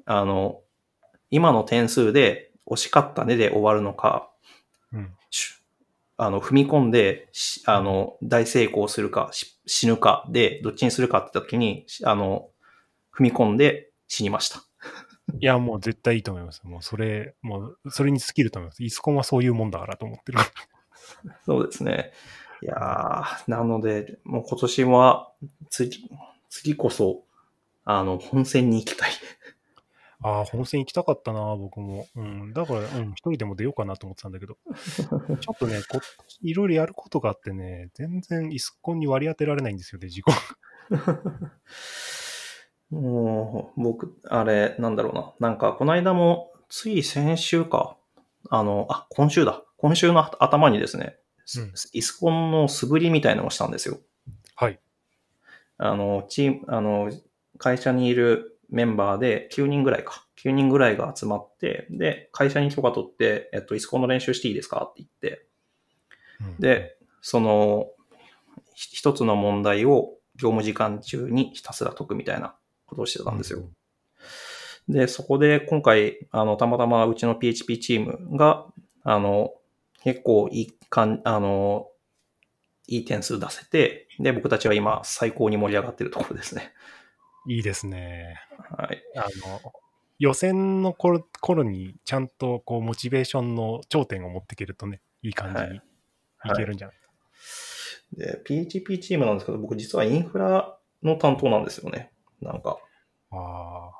[0.04, 0.60] あの、
[1.30, 4.30] 今の点数で惜しかったねで終わるのか、
[4.92, 5.14] うん。
[5.30, 5.54] し
[6.16, 12.48] あの、踏み込んで、しあの、大成功するか、し死ぬかで、どっちにするかって時に、しあの、
[13.16, 14.62] 踏み込んで死にました。
[15.40, 16.62] いや、もう絶対いいと思います。
[16.64, 18.82] もうそれ、もうそれに尽きると思います。
[18.84, 20.38] イスコンはそういうもんだからと思ってる。
[21.46, 22.12] そうですね。
[22.62, 25.32] いやー、なので、もう今年は、
[25.68, 26.08] 次、
[26.48, 27.24] 次こそ、
[27.84, 29.10] あの、本戦に行きたい。
[30.22, 32.06] ああ、本戦行きたかったな、僕も。
[32.14, 32.52] うん。
[32.52, 34.58] だから、うん、一人でも出ようかなと思ってたんだけど。
[35.40, 35.98] ちょっとね、こ
[36.40, 40.24] いろいろやることがあってね、全然イスコンに割り当てられないんですよね、自己。
[42.90, 45.34] もう、僕、あれ、なんだろうな。
[45.40, 47.96] なんか、この間も、つい先週か。
[48.50, 49.64] あの、あ、今週だ。
[49.78, 51.21] 今週の頭にですね、うん
[51.93, 53.99] イスコンの素振りみたいなのをしたんですよ。
[54.55, 54.78] はい。
[55.78, 57.11] あの、チーム、あの、
[57.59, 60.26] 会社にいるメンバーで9人ぐらいか。
[60.43, 65.47] 9人ぐらいが集まって、で、会社に許可取って、えっと、イスコンの練習していいですかって言って、
[66.40, 67.86] うん、で、その、
[68.74, 73.62] ひ一つの問題を業務時間中にひたすら解くみたいなことをしてたんですよ。
[74.88, 78.66] で、そこで今回、あの、たまたまうちの PHP チームが、
[79.05, 79.53] あの、
[80.03, 81.88] 結構いいかん、あの、
[82.86, 86.74] いい点数出せて、で、僕たちは今最高に盛り上がってるところですね。
[87.49, 88.36] いいですね。
[88.76, 89.03] はい。
[89.16, 89.72] あの、
[90.18, 96.97] 予選の頃頃にちゃんとこうモチベーションの頂点を持っていけるとね、いい感じにいけるんじゃない、
[98.12, 102.12] で、PHP チームなんですけど、僕実はインフラの担当なんですよね。
[102.43, 102.76] なんか、
[103.30, 103.90] あ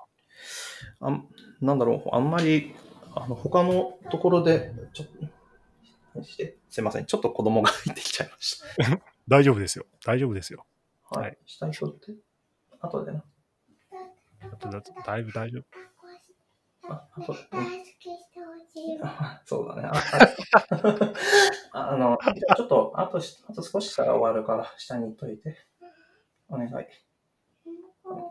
[1.01, 1.07] あ。
[1.07, 1.26] あん
[1.62, 2.74] なんだろう、あんまり、
[3.14, 5.41] あの、他のところで、ちょっと、
[6.22, 8.62] して、すいません、ちょっと子供が入ってきちゃいまし
[9.28, 9.86] 大丈夫ですよ。
[10.04, 10.66] 大丈夫ですよ。
[11.10, 11.20] た。
[11.20, 11.50] ははいい。
[11.50, 12.14] したい人って、
[12.80, 13.18] 後でな。
[13.18, 16.92] だってだってだいぶ大丈夫。
[16.92, 17.38] あ、後で。
[17.50, 19.08] 大好きしてほしいわ。
[19.08, 19.90] あそうだね。
[21.72, 22.18] あの、
[22.56, 25.56] ちょっと、あとし、あと少ししたら終わるから、下に行っといて。
[26.48, 26.86] お願い。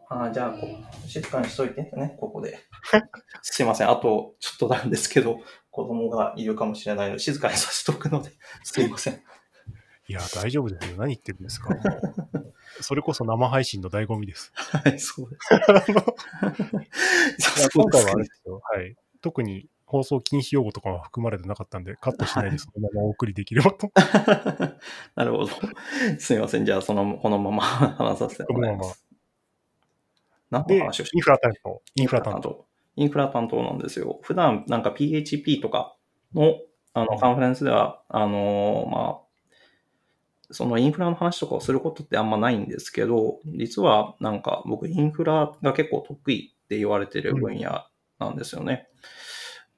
[0.09, 2.59] あじゃあこう、静かにしといてね、ここで。
[3.41, 3.89] すいません。
[3.89, 5.39] あと、ちょっとなんですけど、
[5.71, 8.31] 子供がいるかもしれないので、静かにさせておくので、
[8.63, 9.21] すいません。
[10.07, 10.97] いや、大丈夫ですよ。
[10.97, 11.69] 何言ってるんですか。
[12.81, 14.51] それこそ生配信の醍醐味です。
[14.53, 15.49] はい、そうです。
[17.73, 18.61] 今回はあれですよ。
[18.63, 18.95] はい。
[19.21, 23.91] 特に放送禁止用語とかは含まれてなかったんで、カットしないでそのままお送りできればと。
[25.15, 25.49] なるほど。
[26.17, 26.65] すみません。
[26.65, 29.05] じゃあ、その、このまま話させてもらいます。
[30.49, 31.81] 何ので、話をしインフラ担当。
[31.95, 32.70] インフラ担当。
[32.95, 33.01] 当。
[33.01, 34.19] インフラ担当なんですよ。
[34.23, 35.95] 普段、なんか PHP とか
[36.33, 36.55] の、
[36.93, 39.21] あの、カンファレンスでは、あのーまあ、
[40.51, 47.85] そのインフラの話とかをすることってあんまないんですけど、実はなんか僕インフラが結構得意って言われてる分野
[48.19, 48.89] なんですよね。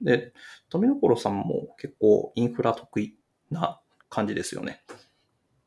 [0.02, 0.34] で、
[0.70, 3.16] 富所さんも結構インフラ得意
[3.52, 4.84] な感じですよね。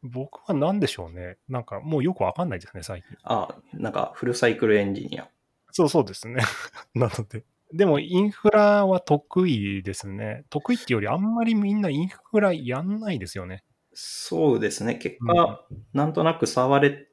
[0.03, 1.39] 僕は何でしょうね。
[1.49, 3.17] なんかもうよくわかんないですね、最近。
[3.23, 5.29] あ、なんかフルサイクルエンジニア。
[5.77, 6.37] そうそうですね。
[6.95, 7.45] なので。
[7.71, 10.45] でもインフラは得意ですね。
[10.49, 13.63] 得意っていうよりあんまりみんなインフラやんないですよね。
[13.93, 14.95] そうですね。
[14.95, 17.09] 結果、なんとなく触れ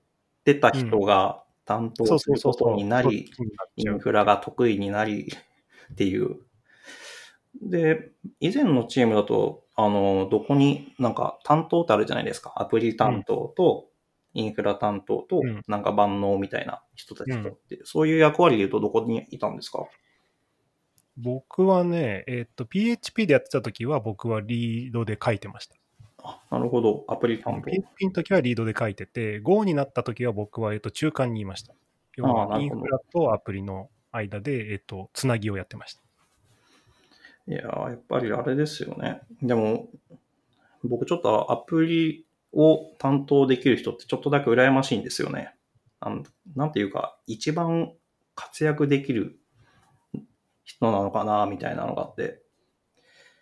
[0.46, 2.32] てた人が担当す。
[2.32, 3.30] ることになり、
[3.76, 5.28] インフラが得意になり
[5.92, 6.38] っていう。
[7.62, 12.54] で、以前のチームだと、あの、どこになんか担当ってあるじゃないですか。
[12.56, 13.90] アプリ担当と、
[14.34, 19.86] インフラ担当とうん、なんか万能みたいな人たちとって、そういう役割で言うとどこにいたんですか？
[21.18, 25.76] 僕はね、えっ、と、PHP でやってた時は僕はリードで書いてました。
[26.24, 27.06] あ、なるほど。
[27.08, 27.70] アプリ担当。
[27.70, 31.76] PHP の時はリードで書いてて、Go になった時は僕は、えっと、中間にいました。
[32.18, 32.22] イ
[32.66, 36.02] ンフラとアプリの間で、えっと、つなぎをやってました。
[37.48, 39.22] いやー、やっぱりあれですよね。
[39.42, 39.90] でも、
[40.84, 45.56] 僕ちょっとアプリを担当できる人ってちょっとだけ羨ましいんですよね。
[46.00, 46.24] あの
[46.56, 47.94] なんていうか、一番
[48.36, 49.40] 活躍できる
[50.64, 52.42] 人なのかな、みたいなのがあって。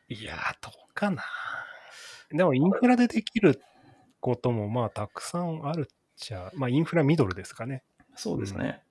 [0.10, 1.24] いやー、どうかな。
[2.30, 3.62] でもインフラでできる
[4.20, 7.84] こともまあたくさんあるっちゃ、まあインフラミドルですかね。
[8.16, 8.84] そうですね。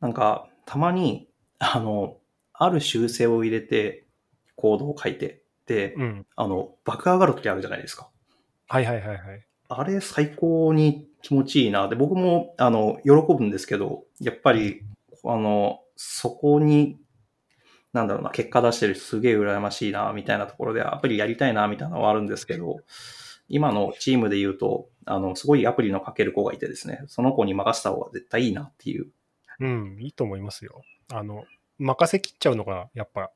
[0.00, 2.18] なんか、たまに、あの、
[2.52, 4.06] ある修正を入れて、
[4.56, 6.26] コードを書いて、で、うん。
[6.36, 8.10] あの、爆上がるときあるじゃないですか。
[8.68, 9.46] はいはいはいはい。
[9.70, 11.88] あれ最高に気持ちいいな。
[11.88, 14.82] で、僕も、あの、喜ぶんですけど、やっぱり、
[15.24, 16.98] あの、そこに、
[17.92, 22.78] なんだろうな、結果出してる人すげえ羨ましいな、みたいなところで、アプリやりたいな、みたいなのはあるんですけど、
[23.48, 29.08] 今のチームで言うと、あの、すごいアプリの書ける子がいてですね、その子に任せた方が絶対いいなっていう。
[29.60, 30.82] うん、いいと思いますよ。
[31.12, 31.44] あの、
[31.78, 33.30] 任せきっちゃうのが、やっぱ、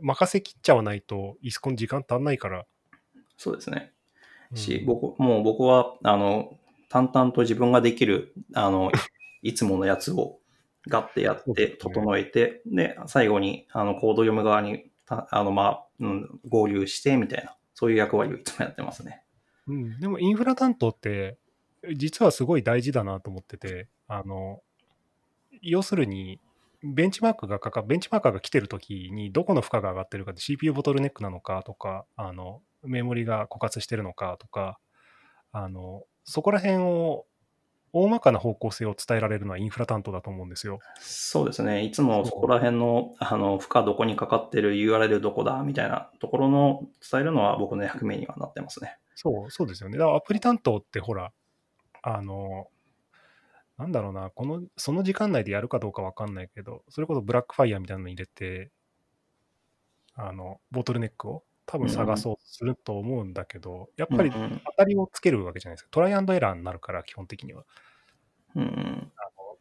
[0.00, 2.66] 任せきっちゃわないと、イスコン時間足んないから。
[3.36, 3.92] そうですね。
[4.52, 4.56] うん。
[4.56, 6.56] し、僕、もう僕は、あの、
[6.88, 8.90] 淡々と自分ができる、あの、
[9.42, 10.38] いつものやつを
[10.88, 19.24] ガッてやって、整えて、で、最後に、あの、コード読む側に、たあの、まあ、うん、合流して、みたいな、そういう役割をいつもやってますね。
[19.66, 21.38] うん、でもインフラ担当って、
[21.94, 24.62] 実はすごい大事だなと思ってて、あの、
[25.62, 26.40] 要するに、
[26.82, 34.78] ベンチマークがかか、ベンチマーカーが来てるときに、どこの負荷が上がってるかで CPU ボトルネックなのかとか、あの、メモリが枯渇してるのかとか、
[35.52, 37.26] あの、そこら辺を、
[37.92, 40.78] 大まかな方向性を伝えられるのはインフラ担当だと思うんですよ。
[41.00, 41.82] そうですね。
[41.82, 48.96] いつもそこら辺の、あの、負荷どこにかかってる URL どこだ、みたいなところの伝えるのは僕の役目にはなってますね。
[49.16, 49.98] そう、そうですよね。
[49.98, 51.32] だからアプリ担当ってほら、
[52.02, 52.68] あの、
[53.76, 58.70] なんだろうな、この、その時間内でやるかどうかわかんないけど、それこそブラックファイヤーみたいなの入れて、
[60.14, 65.88] あの、ボトルネックを多分探そうとすると思うんだけど、やっぱりうんうん当たりをつけるわけじゃないですか。
[65.92, 67.64] トライアンドエラーになるから、基本的には。
[68.56, 69.12] うんうん。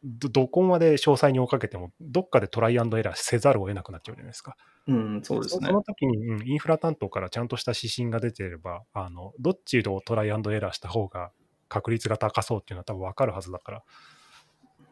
[0.04, 4.56] どどこまで詳細に追っかけても、どっかでトライアンドエラーせざるを得なくなっちゃうじゃないですか。
[4.88, 5.74] うん、そうですねそそ。
[5.74, 11.32] の時に、うん、インフラ担当からちゃんとした指針が出ていれば、あのどっちをトライアンドエラーした方が
[11.68, 13.84] 確率が高そうっていうのは多分分かるはずだから。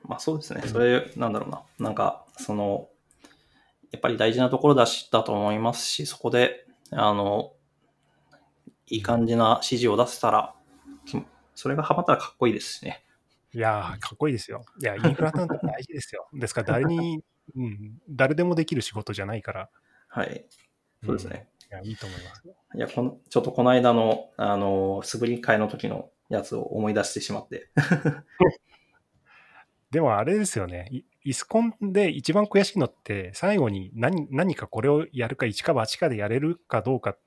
[0.03, 0.61] まあそうですね。
[0.65, 1.63] それ、なんだろうな。
[1.79, 2.89] なんか、その、
[3.91, 7.53] やっぱり大事なところだし、だと思いますし、そこで、あの、
[8.87, 10.55] いい感じな指示を出せたら、
[11.05, 11.21] き
[11.55, 13.03] それがハマったらかっこいいですしね。
[13.53, 14.63] いやー、かっこいいですよ。
[14.81, 16.27] いや、インフラ担当大事ですよ。
[16.33, 17.23] ですから、誰に、
[17.55, 19.69] うん、誰でもできる仕事じゃないから。
[20.07, 20.45] はい。
[21.03, 21.49] そうですね。
[21.71, 22.55] いや、いいと思いますよ。
[22.75, 27.71] いや、この、ちょっとこの間の、あの、素振り会の時のやつを思い出してしまって。
[29.91, 30.91] でもあれですよね。
[31.27, 37.19] イイスコンで一番悔しいのって、最後に何何かこれをやるか1か8かでやれるかどうかっ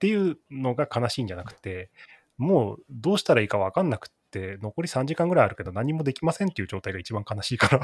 [0.00, 1.90] ていうのが悲しいんじゃなくて、
[2.36, 7.80] もうどうしたらいいか分かんなくって、残り3時間ぐらいあるけど何もできませんっていう状態が一番悲しいから。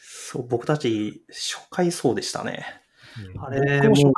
[0.00, 2.64] そう、僕たち、初回そうでしたね。
[3.34, 4.14] うんあれもう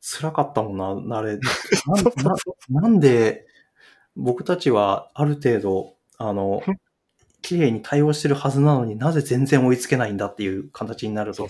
[0.00, 1.38] 辛かったもんな、あれ。
[2.68, 3.46] なんで、
[4.16, 6.62] 僕たちはある程度、あの、
[7.46, 11.46] 綺麗に対応してるはずなのになぜ全然追いつけないんだっていう形になると、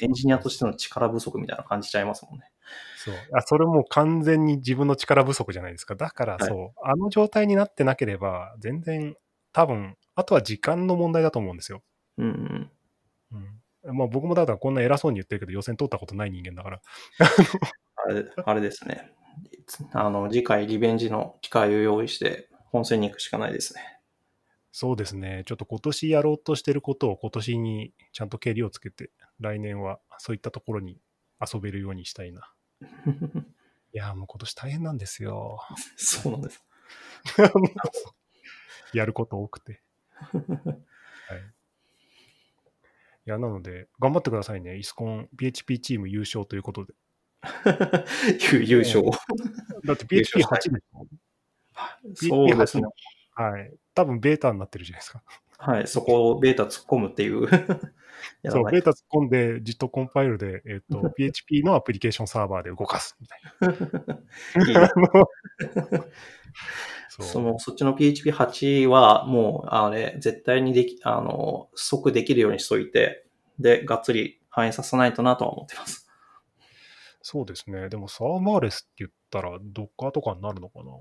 [0.00, 2.52] エンジニアとしての力不足みたいな感じちゃいますもんね。
[2.98, 5.96] そうあそれもう完全に自分の力不足じゃないですか。
[5.96, 9.16] だからそう、あの状態になってなければ、全然
[9.52, 11.82] 多分、あとは時間の問題だと思うんですよ。
[12.18, 12.70] うんうん。
[13.32, 16.80] うんまあ、僕もだからこんな偉そうに言ってるけど、予選通ったことない人間だから。
[18.06, 19.10] あれ、あれですね。
[19.94, 23.97] あの、次回リベンジの機会を用意して、本戦に行くしかないですね。
[24.70, 25.42] そうですね。
[25.46, 29.10] ちょっと今年やろうとしてることを今年にちゃんと蹴りをつけて、
[29.40, 31.00] 来年はそういったところに
[31.40, 32.52] 遊べるようにしたいな。
[33.92, 35.60] いやー、もう今年大変なんですよ。
[35.96, 36.64] そうなんです。
[38.94, 39.82] やること多くて。
[40.16, 41.38] はい。
[43.26, 44.78] いや、なので、頑張ってくださいね。
[44.78, 46.94] イスコン PHP チーム優勝ということで。
[48.52, 49.04] 優優勝。
[49.84, 50.80] だって優勝 PHP8 したいで
[52.16, 52.46] しょ？
[52.48, 52.84] そうですね。
[53.38, 53.72] はい。
[53.94, 55.22] 多分ベータになってるじゃないですか。
[55.58, 57.48] はい、そこをベータ突っ込むっていう。
[58.42, 63.40] やそう、ベータ突っ込んで、JIT コンパイルで、えっ、と、 PHP のアプリケーションサーバーで動かすみたい
[64.68, 64.90] いいな。
[67.20, 73.26] その、そっちの PHP8 は、もう、あれ、絶対にでき、あの、即できるようにしといて、
[73.60, 76.08] で、がっつり反映させないとなとは思ってます。
[77.22, 77.88] そうですね。
[77.88, 80.92] でもサーバーレスって言ったら、ドッカーとかになるのかな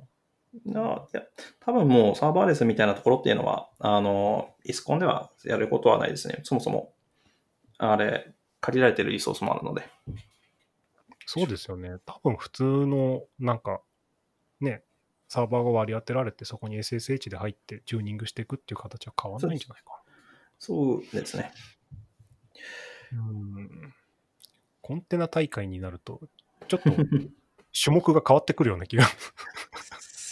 [0.76, 1.24] あいや、
[1.60, 6.40] 多分もうサーバーレスみたいなところっていうのは、あの、イスコンではやることはないですね。
[6.44, 6.94] そもそも、
[7.78, 9.84] あれ、借りられてるリソースもあるので。
[11.26, 11.98] そうですよね。
[12.06, 13.82] 多分普通の、なんか、
[14.62, 14.84] ね、
[15.30, 20.02] サーバーが割り当てられて、そこに SSH で入ってチューニングしていくっていう形は変わらないんじゃないか
[20.60, 21.52] そうですね。
[23.12, 23.20] な。
[23.20, 23.94] うん。
[24.82, 26.22] コンテナ大会になると、
[26.68, 26.90] ちょっと
[27.84, 29.06] 種目が変わってくるような気が。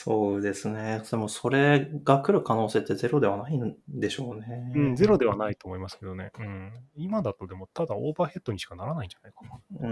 [0.05, 1.01] そうですね。
[1.09, 4.71] でもそれが来る可能性ってゼロではないんでしょうね。
[4.75, 6.31] うん、ゼロではないと思いますけどね。
[6.37, 6.71] うん。
[6.95, 9.39] 今だとでも、ただオーバーヘッドにしかならないんじゃないか
[9.81, 9.89] な。
[9.89, 9.91] う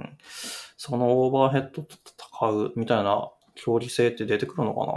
[0.00, 0.16] ん。
[0.76, 1.96] そのオーバーヘッドと
[2.40, 4.92] 戦うみたいな競技性って出てくるのかな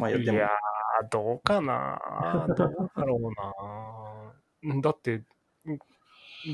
[0.00, 0.50] まあ、いや、
[1.08, 2.00] どうかな
[2.58, 3.30] どうだろう
[4.66, 5.24] なだって、ん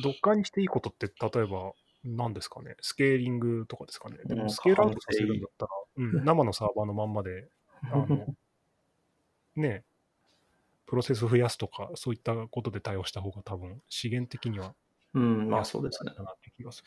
[0.03, 1.13] どっかにしていいことって、例
[1.45, 1.73] えば、
[2.05, 4.19] 何ですかね、スケーリングとかですかね。
[4.27, 7.49] でうんも、スケールアウトさせるんだったら、うん、生のサーバーのまんまで、
[7.85, 8.27] あの、
[9.57, 9.85] ね、
[10.87, 14.75] プロセス増やすとか、そういったことで対応した方が多分、資源的には、
[15.15, 16.13] うん、まあそうですね。
[16.17, 16.83] なって気がす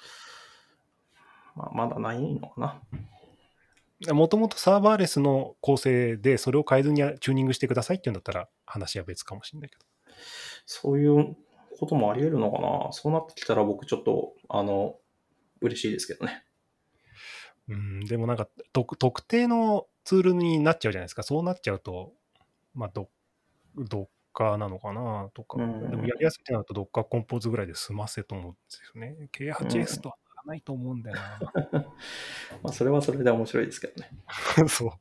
[1.55, 2.82] まあ、まだないのかな。
[4.01, 4.13] る。
[4.13, 9.86] もともとサーバーレスの構成で、それを変えずにチューニングしてくださいっていうんだったら、話は別かもしれないけど。
[10.66, 11.36] そういう
[11.80, 12.91] こともあり得るのかな。
[12.91, 14.97] そうなってきたら僕ちょっと、あの、
[15.62, 16.43] 嬉しいですけどね。
[17.68, 21.24] うん、でもなんか特、特定のツールになっちゃうじゃないですか。
[21.24, 22.14] そうなっちゃうと、
[22.74, 23.10] まあ、ど、
[23.76, 25.62] どっかなのかなとか。
[25.62, 29.30] うんでもやりやすいってなると、どっかコンポーズぐらいで済ませと思うんですよね。
[29.32, 31.18] K8S とはならないと思うんだよ
[32.62, 34.12] まあ、それはそれで面白いですけどね。
[34.58, 34.68] な。
[34.70, 34.91] そう。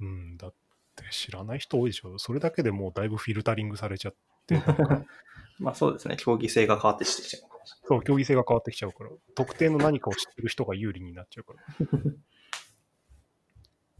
[0.00, 0.54] うん、だっ
[0.96, 2.18] て知らない人多いでしょ。
[2.18, 4.14] それだけでもうだいぶフィルタリングされちゃっ
[4.46, 4.54] て、
[5.58, 6.16] まあそうですね。
[6.16, 7.53] 競技性が変わってしてきちゃう。
[7.64, 11.60] そう、競技性が変わってきちゃうから、特定の何かを知ってる人が有利になっちゃうから。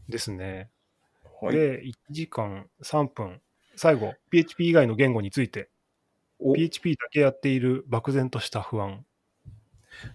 [0.07, 0.71] ですね。
[1.41, 1.55] はい。
[1.55, 3.41] で、1時間3分。
[3.75, 5.69] 最後、PHP 以外の言語について、
[6.39, 9.05] お PHP だけやっている漠然とした不安。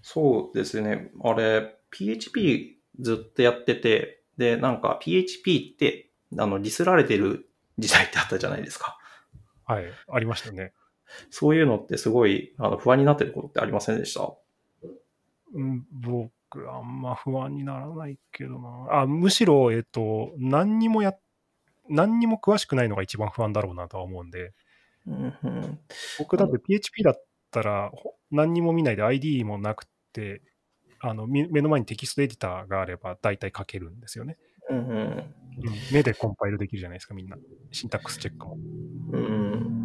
[0.03, 1.11] そうですね。
[1.23, 7.49] あれ、PHP ずっとやってて、で、なんか PHP って、あの、ディスられてる
[7.79, 8.99] 時代ってあったじゃないですか。
[9.65, 10.73] はい、ありましたね。
[11.31, 14.33] そういうのってすごいあの不安になってることってありませんでした？
[15.53, 16.31] うん、僕、
[16.71, 19.01] あんま不安にならないけどな。
[19.01, 21.15] あ、むしろ、えっと、何にもや、
[21.89, 24.53] 何にも詳しくないのが一番不安だろうなとは思うんで、
[25.07, 25.79] うんうん
[26.19, 30.43] 僕だって PHP だったら、ほ何にも見ないで ID もなくて、
[31.01, 34.37] あのみ目の前にテキストエディターがあれば大体書けるんですよね。
[34.69, 35.35] うんうん
[35.93, 37.37] 目でコンパイルできるじゃないですか、みんな。
[37.73, 38.57] シンタックスチェックも。
[39.13, 39.80] うんうん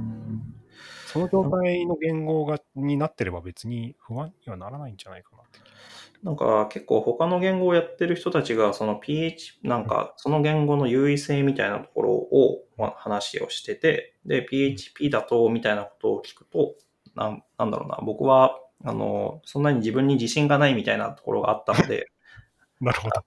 [1.07, 5.59] その状態の言語がになってれば別に不安にはならないんじゃないかなって。
[6.23, 16.75] なんか結構他の言語をやってる人たちがその PH、なんかその言語の優位性みたいなところをまあ話をしてて、で、PHP だとみたいなことを聞くと、
[17.15, 22.07] なんなんだろうな、僕はあの、そんなに自分に自信がないみたいなところがあったので、
[22.81, 23.21] なるほど。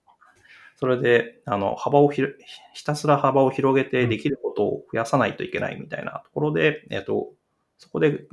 [0.76, 2.28] それで、あの、幅をひろ
[2.72, 7.32] ひたすら幅を広げてできることを増やさないといけないみたいなところで、えっと、
[7.78, 8.24] そこで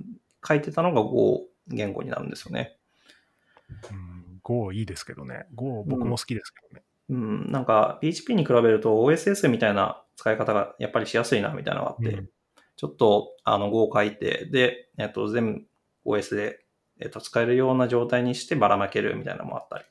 [0.47, 2.77] 書いてたのが Go 言語になるんですよね。
[3.91, 5.45] うん、Go いいですけどね。
[5.55, 6.83] Go 僕も好きですけどね。
[7.09, 12.29] うん、なんか PHP に比べると OSS みたいな使い方がやっぱりしやすいなみたいなのがあって、うん
[12.77, 15.65] ちょっとあの Go を書いて、で、えっと、全
[16.03, 16.59] 部 OS で、
[16.99, 19.85] えっと、使えるような状態にしてばらまけるみたいなのもあったり。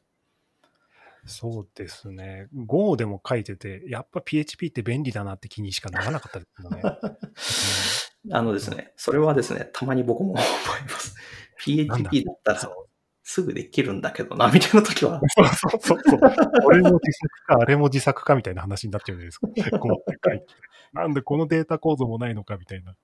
[1.27, 2.49] そうですね。
[2.55, 6.83] Go でも書いてて、やっぱ PHP って便利だなって気にしかならなかったですよね。
[8.31, 10.43] あのですね、それはですね、たまに僕も 思い
[10.91, 11.15] ます。
[11.59, 12.33] PHP だ？
[12.33, 12.89] ったらそう
[13.23, 15.21] すぐできるんだけどな、みたいな時は。
[15.37, 16.21] そうそうそうそう。
[16.63, 19.79] これも自作か、あれも自作かみたいな話になっちゃうじゃないですか。
[19.79, 20.47] こう書いて
[20.93, 22.95] なんでこのデータ構造もないのかみたいな。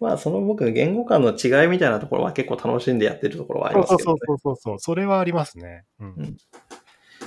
[0.00, 4.18] まあ、その僕、言語間の違いみたいなところは結構楽しんでやってるところはありそうそうますけど、ね。
[4.26, 4.78] そうそうそう。
[4.78, 5.84] それはありますね。
[5.98, 6.14] うん。
[6.16, 6.36] うん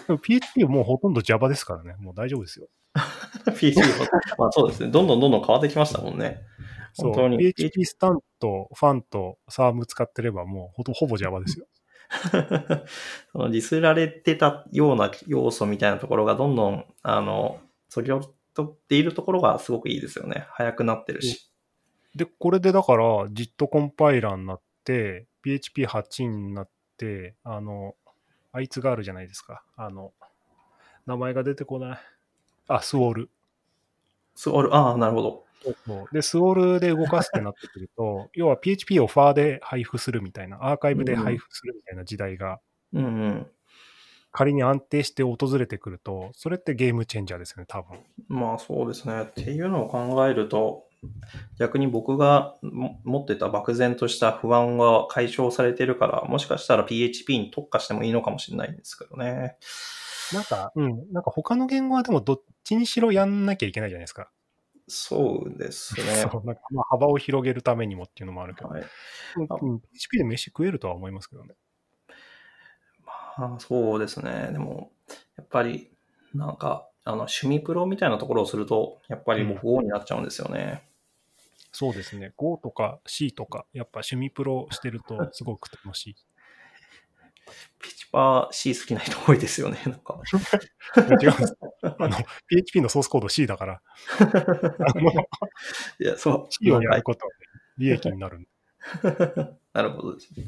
[0.07, 1.95] でも PHP はもうほとんど Java ですからね。
[1.99, 2.67] もう大丈夫ですよ。
[3.57, 4.05] PHP も、
[4.37, 4.91] まあそうですね。
[4.91, 6.41] どんどんどんどん変わってきましたもんね。
[6.95, 7.13] そう。
[7.13, 11.67] 本当に PHP スタンとファンとサーム使ってればもうほとほぼ Java ですよ。
[13.31, 20.45] そのディスられてたような要素みたいなところがどんどん、あの、そぎ落とっているところがすごくいいですよね。
[20.51, 21.51] 早くなってるし。
[22.15, 27.95] で、これでだから JIT コンパイラーになって、PHP8 になって、あの、
[28.51, 29.63] あいつがあるじゃないですか。
[29.75, 30.13] あの、
[31.05, 31.99] 名前が出てこない。
[32.67, 33.29] あ、スウォール。
[34.35, 35.44] すごい、ああ、なるほど。
[35.85, 42.59] そうで、スウォールで動かすってなってくると、要は PHP をファーで配布するみたいな、アーカイブで配布するみたいな時代が
[42.95, 43.47] うんうん。
[44.31, 47.99] 仮に安定して訪れてくると、それってゲームチェンジャーですよね、多分。
[48.27, 49.23] まあそうですね。
[49.23, 50.87] っていうのを考えると、
[51.59, 59.55] 逆に僕がも持ってた漠然とした不安が解消されてるから、もしかしたら PHP に特化してもいいのかもしれないんですけどね。
[60.33, 64.31] なんか、うん、なんか他の言語はでもどっちにしろやんなきゃいけないじゃないですか。
[64.87, 66.05] そうですね。
[66.45, 68.83] なんかまあ幅を広げるためにもっていうのもあるけど、はい、
[69.37, 71.55] うん PHP で飯食えるとは思いますけどね。
[73.37, 74.49] まあ、そうですね。
[74.51, 74.91] でも、
[75.37, 75.91] やっぱり、
[76.33, 80.89] なんか、あの、趣味プロみたいなところをすると、やっぱり僕 Go になっちゃうんですよね。
[81.71, 82.33] そうですね。
[82.37, 86.15] Go とか C とか、やっぱ趣味プロしてるとすごく楽しい。
[87.79, 90.19] ピチパー C 好きな人多いですよね、なんか。
[90.97, 91.57] 違うんです。
[91.81, 92.17] あの、
[92.47, 93.81] PHP のソースコード C だから、
[95.99, 96.51] いや、そう。
[96.51, 97.31] C をやることは
[97.77, 98.47] 利益になる。
[99.73, 100.45] なるほどですね。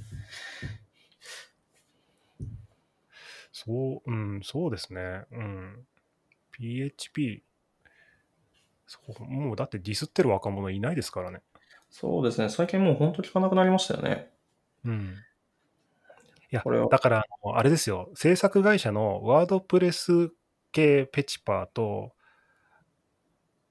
[3.52, 5.26] そう、うん、そうですね。
[5.32, 5.88] うん。
[6.52, 7.43] PHP、
[8.86, 11.41] そう、もうだってディスってる若者いないですからね。
[11.89, 12.50] そうですね。
[12.50, 14.32] 最近もう本当聞かなくなりましたよね。
[14.86, 15.16] うん。
[16.52, 17.26] いやこれは、だから、
[17.56, 20.32] あれですよ、制作会社のワードプレス
[20.72, 22.14] 系ペチパーと、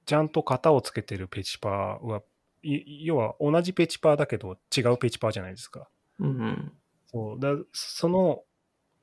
[0.05, 2.23] ちゃんと型をつけてるペチパーは、
[2.63, 5.89] い要は同じペチパーだけど違うペチパーじゃないですか。
[6.19, 6.73] うんうん。
[7.07, 8.43] そうだその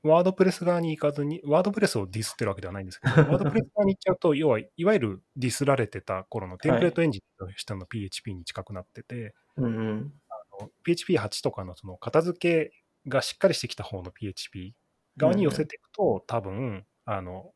[0.04, 10.14] ワードプレス側に行かずに、ワードプレスをディスってるわけではないんですけど、 ワードプレス側に行っちゃうと、要はいわゆるディスられてた頃のテンプレートエンジンとしての PHP に近くなってて、うんうん。
[10.30, 14.74] あの PHP8 とかのその片付けがしっかりしてきた方の PHP
[15.18, 17.52] 側に寄せていくと、多分あの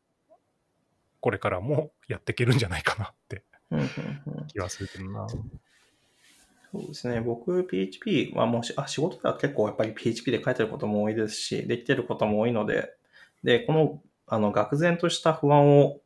[1.20, 5.26] これからもやっていけるんじゃないかなってうんうんうん気はするけどな。
[5.28, 7.20] そうですね。
[7.20, 12.94] 僕、PHP はもうしあ仕事では結構やっぱり PHP で書いてることも多いですし、できてることも多いので、
[13.42, 16.00] で、この、あの、愕然とした不安を、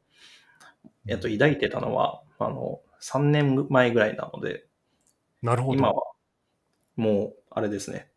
[1.09, 4.67] えっと、抱いてたのは、あの、3年前ぐらいなので、
[5.43, 5.79] なるほど。
[5.79, 6.13] 今は、
[6.95, 8.12] もう、あれですね。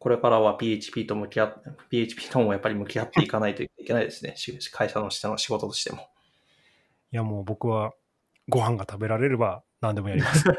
[0.00, 4.34] これからは PHP と向き合っ、PHP ともやっぱり向き合っていかないといけないですね。
[4.36, 6.08] し会社の下の仕事としても。
[7.12, 7.92] いやもう僕は
[8.48, 10.44] ご飯が食べられれば何でもやります。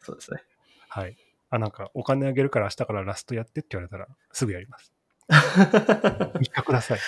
[0.00, 0.42] そうですね。
[0.88, 1.16] はい。
[1.50, 4.92] あ、なんか、お金あげるから明日からラストやってって言われたら、すぐやります。
[5.28, 6.98] 3日ください。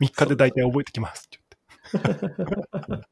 [0.00, 1.40] 3日で大体覚えてきますって
[1.92, 3.06] 言って。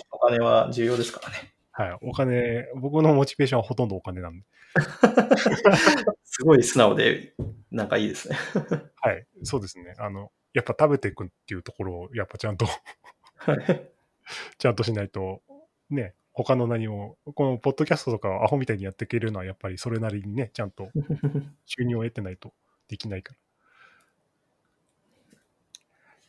[0.10, 1.55] お金は重要ですからね。
[1.78, 1.98] はい。
[2.00, 4.46] お金、僕のモチベーションはほとんどお金なんで。
[6.24, 7.34] すごい素直で、
[7.70, 8.38] なんかいいですね。
[9.02, 9.26] はい。
[9.42, 9.94] そうですね。
[9.98, 12.64] あの、やっぱ食べていくっていうところを、やっぱちゃんと、
[13.36, 13.90] はい
[14.58, 15.42] ちゃんとしないと、
[15.90, 20.88] ね、他の何も、このポッドキャストとかをアホみたいにやっていけるのは、やっぱりそれなりにね、ちゃんと
[21.66, 22.54] 収入を得てないと
[22.88, 23.38] できないから。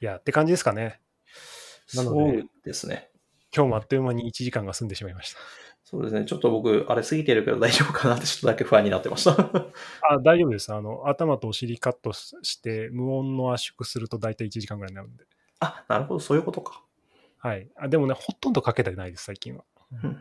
[0.01, 0.99] いや、って感じですかね。
[1.95, 3.09] なのでそうですね。
[3.57, 5.39] 今日もあっという間に1時間が済んでしまいました。
[5.83, 6.25] そうですね。
[6.25, 9.31] ちょっと僕、あれ過ぎてるけど大丈夫かなってちょっとだけ不安になってました。
[10.07, 10.71] あ、大丈夫です。
[10.71, 15.25] あの、頭とお尻カットして、無音の圧縮すると大体1時間ぐらいになるんで。
[15.59, 16.83] あ、なるほど、そういうことか。
[17.39, 17.67] はい。
[17.77, 19.63] あでもね、ほとんどかけてないです、最近は。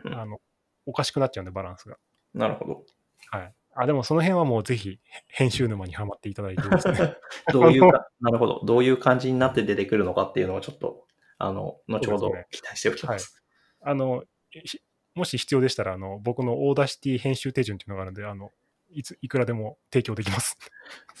[0.05, 0.39] あの、
[0.87, 1.97] おかしくなっちゃうんで、バランスが。
[2.33, 2.85] なるほど。
[3.31, 3.53] はい。
[3.75, 7.15] あ、でもその辺はもうぜひ、編集沼にはまっていただいてですね。
[7.51, 8.61] どういうか、なるほど。
[8.65, 11.06] どういう感じになって出てくるのかっていうのをちょっと、
[11.37, 13.43] あの、後ほど期待しておきます。
[13.81, 14.23] あの、
[14.65, 14.81] し
[15.15, 18.51] もし必要でしたら、あの、僕の Audacity 編集手順っていうのがあるので、あの、
[18.89, 20.57] いつ、いくらでも提供できます。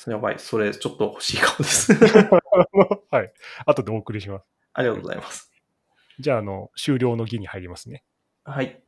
[0.07, 0.39] やばい。
[0.39, 1.93] それ、ちょっと欲しいかもです。
[3.11, 3.33] はい。
[3.65, 4.45] 後でお送りします。
[4.73, 5.51] ありがとうございます。
[6.19, 8.03] じゃあ、あの、終了の儀に入りますね。
[8.43, 8.81] はい。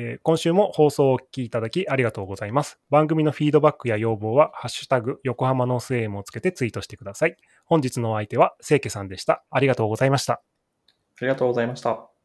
[0.00, 2.78] え今週も放送をお聞きいただきありがとうございます。
[2.88, 7.36] 番組のフィードバックや要望は、ハッシュタグ、横浜の SM をつけてツイートしてください。
[7.66, 9.42] 本日のお相手は、清家さんでした。
[9.50, 10.34] ありがとうございました。
[10.34, 10.40] あ
[11.22, 12.17] りがとうございました。